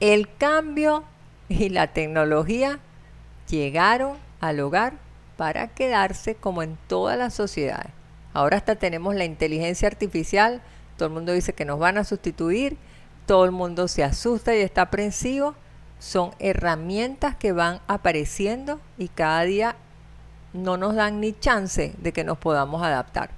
El 0.00 0.28
cambio 0.36 1.04
y 1.48 1.68
la 1.68 1.88
tecnología 1.88 2.78
llegaron 3.48 4.16
al 4.40 4.60
hogar 4.60 4.94
para 5.36 5.68
quedarse 5.68 6.34
como 6.34 6.62
en 6.62 6.76
todas 6.86 7.18
las 7.18 7.34
sociedades. 7.34 7.90
Ahora 8.32 8.56
hasta 8.56 8.76
tenemos 8.76 9.14
la 9.14 9.24
inteligencia 9.24 9.88
artificial, 9.88 10.62
todo 10.96 11.08
el 11.08 11.14
mundo 11.14 11.32
dice 11.32 11.52
que 11.52 11.64
nos 11.64 11.78
van 11.78 11.98
a 11.98 12.04
sustituir, 12.04 12.76
todo 13.26 13.44
el 13.44 13.52
mundo 13.52 13.88
se 13.88 14.04
asusta 14.04 14.54
y 14.54 14.60
está 14.60 14.82
aprensivo. 14.82 15.54
Son 15.98 16.32
herramientas 16.38 17.36
que 17.36 17.52
van 17.52 17.80
apareciendo 17.86 18.80
y 18.98 19.08
cada 19.08 19.42
día 19.42 19.76
no 20.52 20.76
nos 20.76 20.94
dan 20.94 21.20
ni 21.20 21.32
chance 21.32 21.94
de 21.96 22.12
que 22.12 22.24
nos 22.24 22.38
podamos 22.38 22.82
adaptar. 22.82 23.30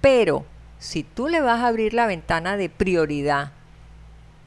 Pero 0.00 0.44
si 0.84 1.02
tú 1.02 1.28
le 1.28 1.40
vas 1.40 1.60
a 1.60 1.68
abrir 1.68 1.94
la 1.94 2.06
ventana 2.06 2.58
de 2.58 2.68
prioridad 2.68 3.52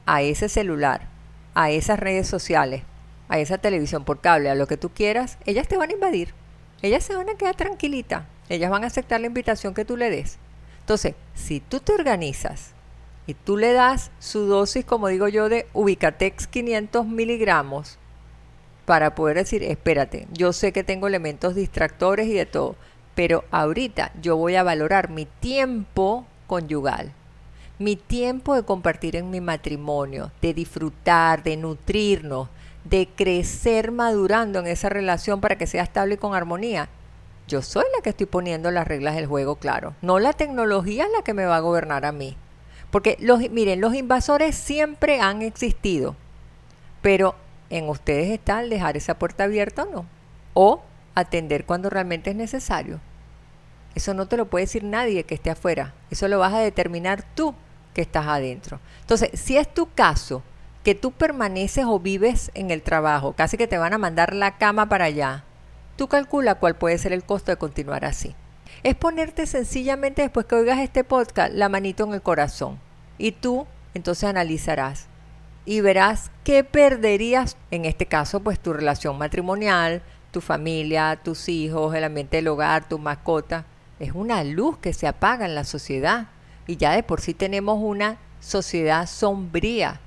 a 0.06 0.22
ese 0.22 0.48
celular, 0.48 1.08
a 1.54 1.72
esas 1.72 1.98
redes 1.98 2.28
sociales, 2.28 2.84
a 3.28 3.40
esa 3.40 3.58
televisión 3.58 4.04
por 4.04 4.20
cable, 4.20 4.48
a 4.48 4.54
lo 4.54 4.68
que 4.68 4.76
tú 4.76 4.90
quieras, 4.90 5.36
ellas 5.46 5.66
te 5.66 5.76
van 5.76 5.90
a 5.90 5.94
invadir. 5.94 6.32
Ellas 6.80 7.02
se 7.02 7.16
van 7.16 7.28
a 7.28 7.34
quedar 7.34 7.56
tranquilitas. 7.56 8.22
Ellas 8.48 8.70
van 8.70 8.84
a 8.84 8.86
aceptar 8.86 9.20
la 9.20 9.26
invitación 9.26 9.74
que 9.74 9.84
tú 9.84 9.96
le 9.96 10.10
des. 10.10 10.38
Entonces, 10.78 11.16
si 11.34 11.58
tú 11.58 11.80
te 11.80 11.92
organizas 11.92 12.70
y 13.26 13.34
tú 13.34 13.56
le 13.56 13.72
das 13.72 14.12
su 14.20 14.46
dosis, 14.46 14.84
como 14.84 15.08
digo 15.08 15.26
yo, 15.26 15.48
de 15.48 15.66
Ubicatex 15.72 16.46
500 16.46 17.04
miligramos, 17.04 17.98
para 18.84 19.16
poder 19.16 19.38
decir, 19.38 19.64
espérate, 19.64 20.28
yo 20.30 20.52
sé 20.52 20.72
que 20.72 20.84
tengo 20.84 21.08
elementos 21.08 21.56
distractores 21.56 22.28
y 22.28 22.34
de 22.34 22.46
todo, 22.46 22.76
pero 23.18 23.42
ahorita 23.50 24.12
yo 24.22 24.36
voy 24.36 24.54
a 24.54 24.62
valorar 24.62 25.10
mi 25.10 25.24
tiempo 25.26 26.24
conyugal, 26.46 27.10
mi 27.80 27.96
tiempo 27.96 28.54
de 28.54 28.62
compartir 28.62 29.16
en 29.16 29.28
mi 29.28 29.40
matrimonio, 29.40 30.30
de 30.40 30.54
disfrutar, 30.54 31.42
de 31.42 31.56
nutrirnos, 31.56 32.48
de 32.84 33.08
crecer 33.08 33.90
madurando 33.90 34.60
en 34.60 34.68
esa 34.68 34.88
relación 34.88 35.40
para 35.40 35.58
que 35.58 35.66
sea 35.66 35.82
estable 35.82 36.14
y 36.14 36.18
con 36.18 36.32
armonía. 36.32 36.90
Yo 37.48 37.60
soy 37.60 37.86
la 37.92 38.02
que 38.02 38.10
estoy 38.10 38.26
poniendo 38.26 38.70
las 38.70 38.86
reglas 38.86 39.16
del 39.16 39.26
juego, 39.26 39.56
claro. 39.56 39.94
No 40.00 40.20
la 40.20 40.32
tecnología 40.32 41.06
es 41.06 41.10
la 41.10 41.24
que 41.24 41.34
me 41.34 41.44
va 41.44 41.56
a 41.56 41.60
gobernar 41.60 42.04
a 42.04 42.12
mí. 42.12 42.36
Porque 42.92 43.16
los, 43.18 43.40
miren, 43.50 43.80
los 43.80 43.96
invasores 43.96 44.54
siempre 44.54 45.20
han 45.20 45.42
existido. 45.42 46.14
Pero 47.02 47.34
en 47.68 47.88
ustedes 47.88 48.28
está 48.30 48.62
el 48.62 48.70
dejar 48.70 48.96
esa 48.96 49.18
puerta 49.18 49.42
abierta 49.42 49.82
o 49.82 49.90
no. 49.90 50.06
O 50.54 50.82
atender 51.20 51.64
cuando 51.64 51.90
realmente 51.90 52.30
es 52.30 52.36
necesario. 52.36 53.00
Eso 53.94 54.14
no 54.14 54.26
te 54.26 54.36
lo 54.36 54.46
puede 54.46 54.64
decir 54.64 54.84
nadie 54.84 55.24
que 55.24 55.34
esté 55.34 55.50
afuera. 55.50 55.94
Eso 56.10 56.28
lo 56.28 56.38
vas 56.38 56.54
a 56.54 56.60
determinar 56.60 57.24
tú 57.34 57.54
que 57.94 58.02
estás 58.02 58.26
adentro. 58.26 58.80
Entonces, 59.00 59.30
si 59.40 59.56
es 59.56 59.72
tu 59.72 59.92
caso, 59.92 60.42
que 60.84 60.94
tú 60.94 61.12
permaneces 61.12 61.84
o 61.86 61.98
vives 61.98 62.50
en 62.54 62.70
el 62.70 62.82
trabajo, 62.82 63.32
casi 63.32 63.56
que 63.56 63.66
te 63.66 63.78
van 63.78 63.92
a 63.92 63.98
mandar 63.98 64.34
la 64.34 64.56
cama 64.56 64.88
para 64.88 65.06
allá, 65.06 65.44
tú 65.96 66.08
calcula 66.08 66.54
cuál 66.54 66.76
puede 66.76 66.98
ser 66.98 67.12
el 67.12 67.24
costo 67.24 67.50
de 67.50 67.56
continuar 67.56 68.04
así. 68.04 68.34
Es 68.82 68.94
ponerte 68.94 69.46
sencillamente 69.46 70.22
después 70.22 70.46
que 70.46 70.54
oigas 70.54 70.78
este 70.78 71.02
podcast 71.04 71.52
la 71.52 71.68
manito 71.68 72.04
en 72.04 72.14
el 72.14 72.22
corazón 72.22 72.78
y 73.18 73.32
tú 73.32 73.66
entonces 73.94 74.24
analizarás 74.24 75.08
y 75.64 75.80
verás 75.80 76.30
qué 76.44 76.64
perderías, 76.64 77.56
en 77.70 77.84
este 77.84 78.06
caso 78.06 78.40
pues 78.40 78.60
tu 78.60 78.72
relación 78.72 79.18
matrimonial, 79.18 80.02
tu 80.30 80.40
familia, 80.40 81.18
tus 81.22 81.48
hijos, 81.48 81.94
el 81.94 82.04
ambiente 82.04 82.36
del 82.38 82.48
hogar, 82.48 82.88
tu 82.88 82.98
mascota. 82.98 83.64
Es 83.98 84.12
una 84.12 84.44
luz 84.44 84.78
que 84.78 84.92
se 84.92 85.06
apaga 85.06 85.46
en 85.46 85.54
la 85.54 85.64
sociedad 85.64 86.28
y 86.66 86.76
ya 86.76 86.92
de 86.92 87.02
por 87.02 87.20
sí 87.20 87.34
tenemos 87.34 87.78
una 87.82 88.18
sociedad 88.40 89.06
sombría. 89.06 90.00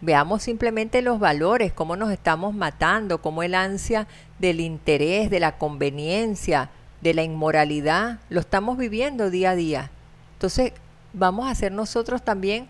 Veamos 0.00 0.42
simplemente 0.42 1.02
los 1.02 1.18
valores, 1.18 1.72
cómo 1.72 1.94
nos 1.94 2.10
estamos 2.10 2.54
matando, 2.54 3.20
cómo 3.20 3.42
el 3.42 3.54
ansia 3.54 4.06
del 4.38 4.60
interés, 4.60 5.28
de 5.28 5.40
la 5.40 5.58
conveniencia, 5.58 6.70
de 7.02 7.14
la 7.14 7.22
inmoralidad, 7.22 8.18
lo 8.30 8.40
estamos 8.40 8.78
viviendo 8.78 9.30
día 9.30 9.50
a 9.50 9.56
día. 9.56 9.90
Entonces, 10.34 10.72
vamos 11.12 11.46
a 11.46 11.50
hacer 11.50 11.72
nosotros 11.72 12.22
también 12.22 12.66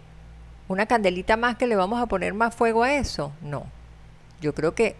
una 0.66 0.86
candelita 0.86 1.36
más 1.36 1.56
que 1.56 1.66
le 1.66 1.76
vamos 1.76 2.00
a 2.00 2.06
poner 2.06 2.34
más 2.34 2.54
fuego 2.54 2.82
a 2.82 2.94
eso. 2.94 3.32
No. 3.42 3.66
Yo 4.40 4.54
creo 4.54 4.74
que 4.74 4.96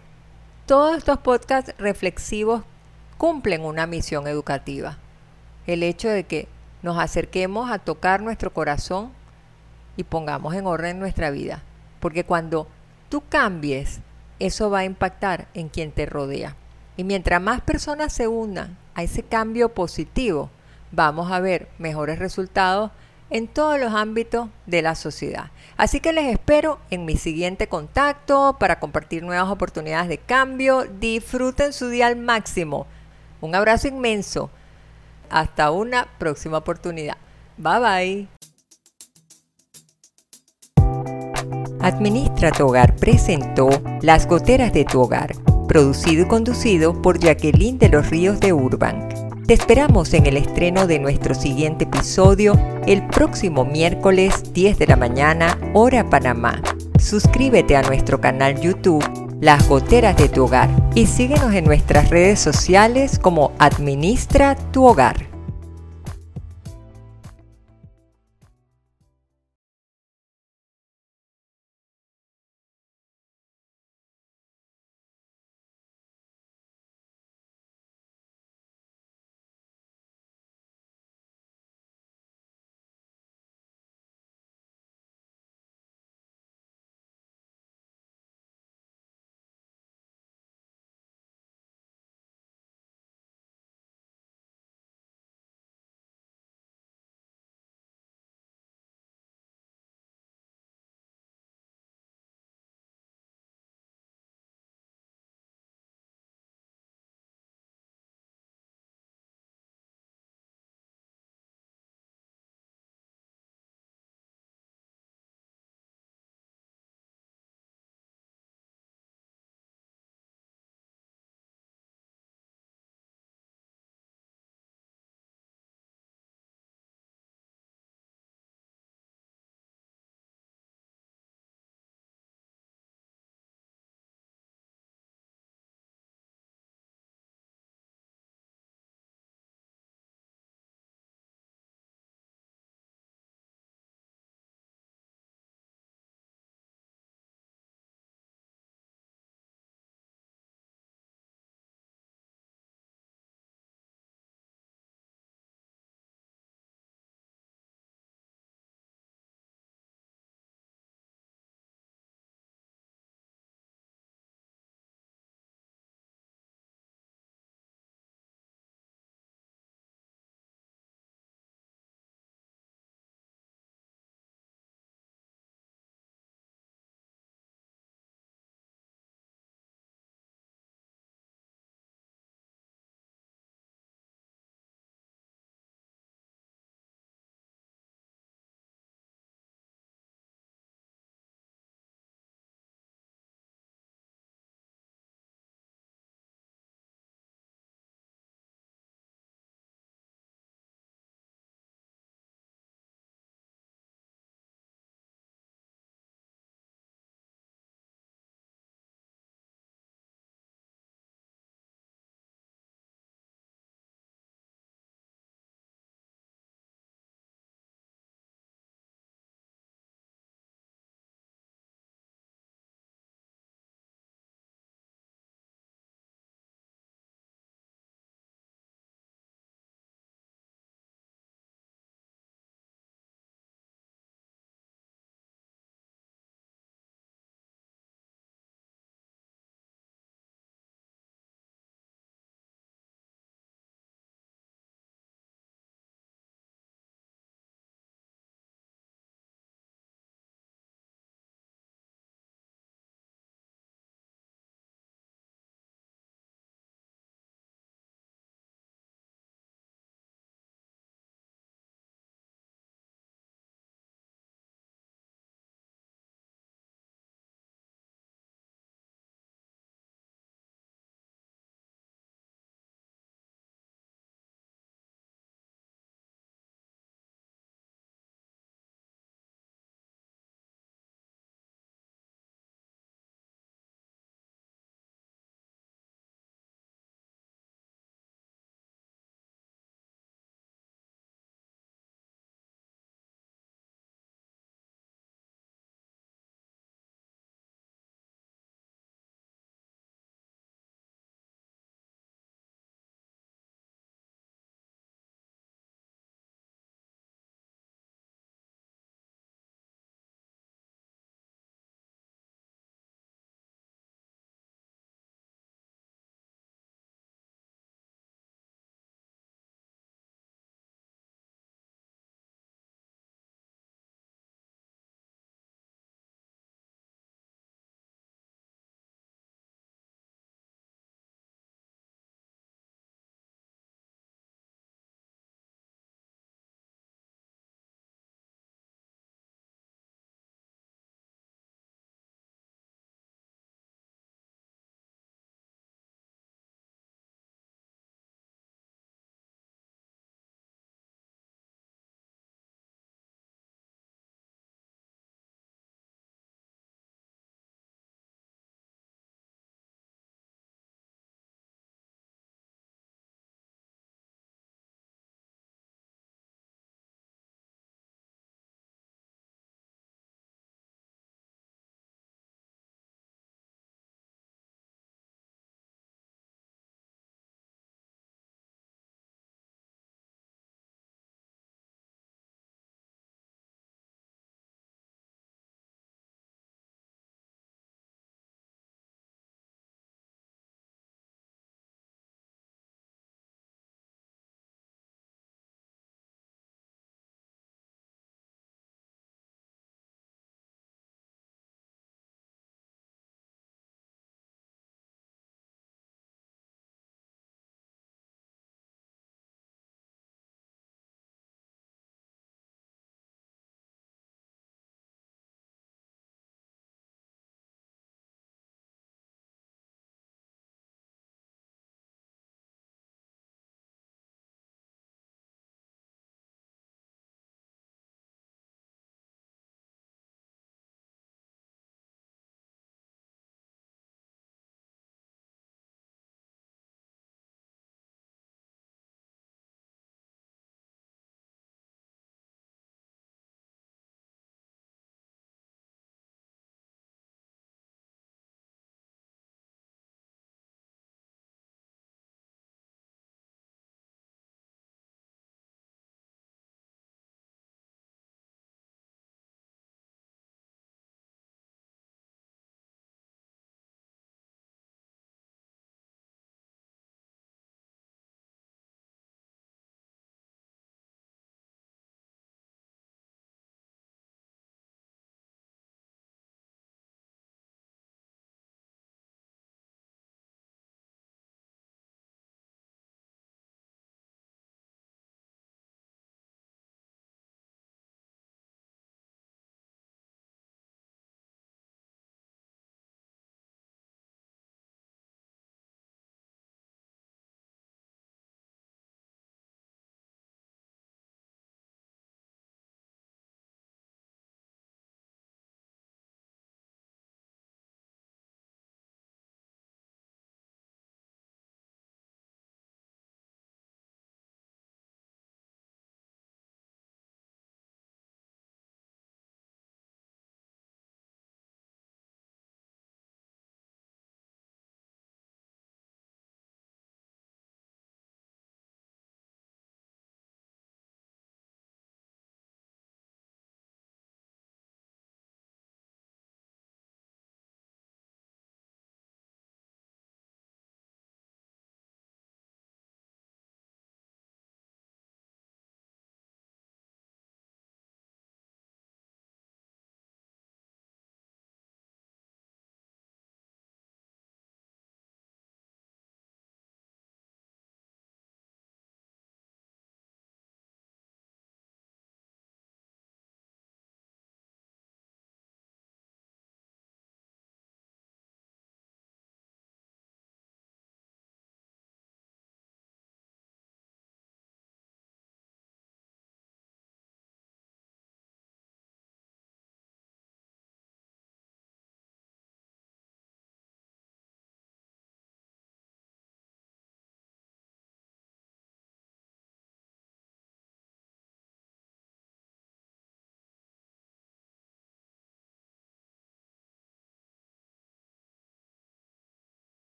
todos 0.71 0.95
estos 0.95 1.17
podcasts 1.17 1.75
reflexivos 1.77 2.63
cumplen 3.17 3.65
una 3.65 3.87
misión 3.87 4.25
educativa. 4.25 4.99
El 5.67 5.83
hecho 5.83 6.07
de 6.07 6.23
que 6.23 6.47
nos 6.81 6.97
acerquemos 6.97 7.69
a 7.69 7.79
tocar 7.79 8.21
nuestro 8.21 8.53
corazón 8.53 9.11
y 9.97 10.05
pongamos 10.05 10.53
en 10.53 10.65
orden 10.65 10.97
nuestra 10.97 11.29
vida. 11.29 11.61
Porque 11.99 12.23
cuando 12.23 12.69
tú 13.09 13.21
cambies 13.27 13.99
eso 14.39 14.69
va 14.69 14.79
a 14.79 14.85
impactar 14.85 15.49
en 15.55 15.67
quien 15.67 15.91
te 15.91 16.05
rodea. 16.05 16.55
Y 16.95 17.03
mientras 17.03 17.41
más 17.41 17.59
personas 17.59 18.13
se 18.13 18.29
unan 18.29 18.77
a 18.95 19.03
ese 19.03 19.23
cambio 19.23 19.73
positivo, 19.73 20.51
vamos 20.93 21.33
a 21.33 21.41
ver 21.41 21.67
mejores 21.79 22.17
resultados 22.17 22.91
en 23.31 23.47
todos 23.47 23.79
los 23.79 23.93
ámbitos 23.93 24.49
de 24.67 24.83
la 24.83 24.93
sociedad. 24.93 25.49
Así 25.77 25.99
que 25.99 26.13
les 26.13 26.31
espero 26.31 26.79
en 26.91 27.05
mi 27.05 27.17
siguiente 27.17 27.67
contacto 27.67 28.57
para 28.59 28.79
compartir 28.79 29.23
nuevas 29.23 29.49
oportunidades 29.49 30.09
de 30.09 30.19
cambio. 30.19 30.83
Disfruten 30.99 31.73
su 31.73 31.89
día 31.89 32.07
al 32.07 32.17
máximo. 32.17 32.85
Un 33.39 33.55
abrazo 33.55 33.87
inmenso. 33.87 34.51
Hasta 35.29 35.71
una 35.71 36.07
próxima 36.19 36.57
oportunidad. 36.57 37.17
Bye 37.57 37.79
bye. 37.79 38.27
Administra 41.79 42.51
tu 42.51 42.67
hogar 42.67 42.95
presentó 42.95 43.69
Las 44.01 44.27
goteras 44.27 44.71
de 44.71 44.85
tu 44.85 45.01
hogar, 45.01 45.33
producido 45.67 46.25
y 46.25 46.27
conducido 46.27 47.01
por 47.01 47.17
Jacqueline 47.17 47.79
de 47.79 47.89
los 47.89 48.09
Ríos 48.09 48.39
de 48.39 48.53
Urban. 48.53 49.30
Te 49.51 49.55
esperamos 49.55 50.13
en 50.13 50.27
el 50.27 50.37
estreno 50.37 50.87
de 50.87 50.97
nuestro 50.97 51.35
siguiente 51.35 51.83
episodio 51.83 52.57
el 52.87 53.05
próximo 53.07 53.65
miércoles 53.65 54.53
10 54.53 54.79
de 54.79 54.87
la 54.87 54.95
mañana, 54.95 55.59
hora 55.73 56.09
Panamá. 56.09 56.61
Suscríbete 56.97 57.75
a 57.75 57.81
nuestro 57.81 58.21
canal 58.21 58.61
YouTube 58.61 59.03
Las 59.41 59.67
Goteras 59.67 60.15
de 60.15 60.29
tu 60.29 60.45
Hogar 60.45 60.69
y 60.95 61.05
síguenos 61.05 61.53
en 61.53 61.65
nuestras 61.65 62.09
redes 62.09 62.39
sociales 62.39 63.19
como 63.19 63.51
Administra 63.59 64.55
tu 64.71 64.85
Hogar. 64.85 65.30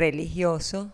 Religioso 0.00 0.92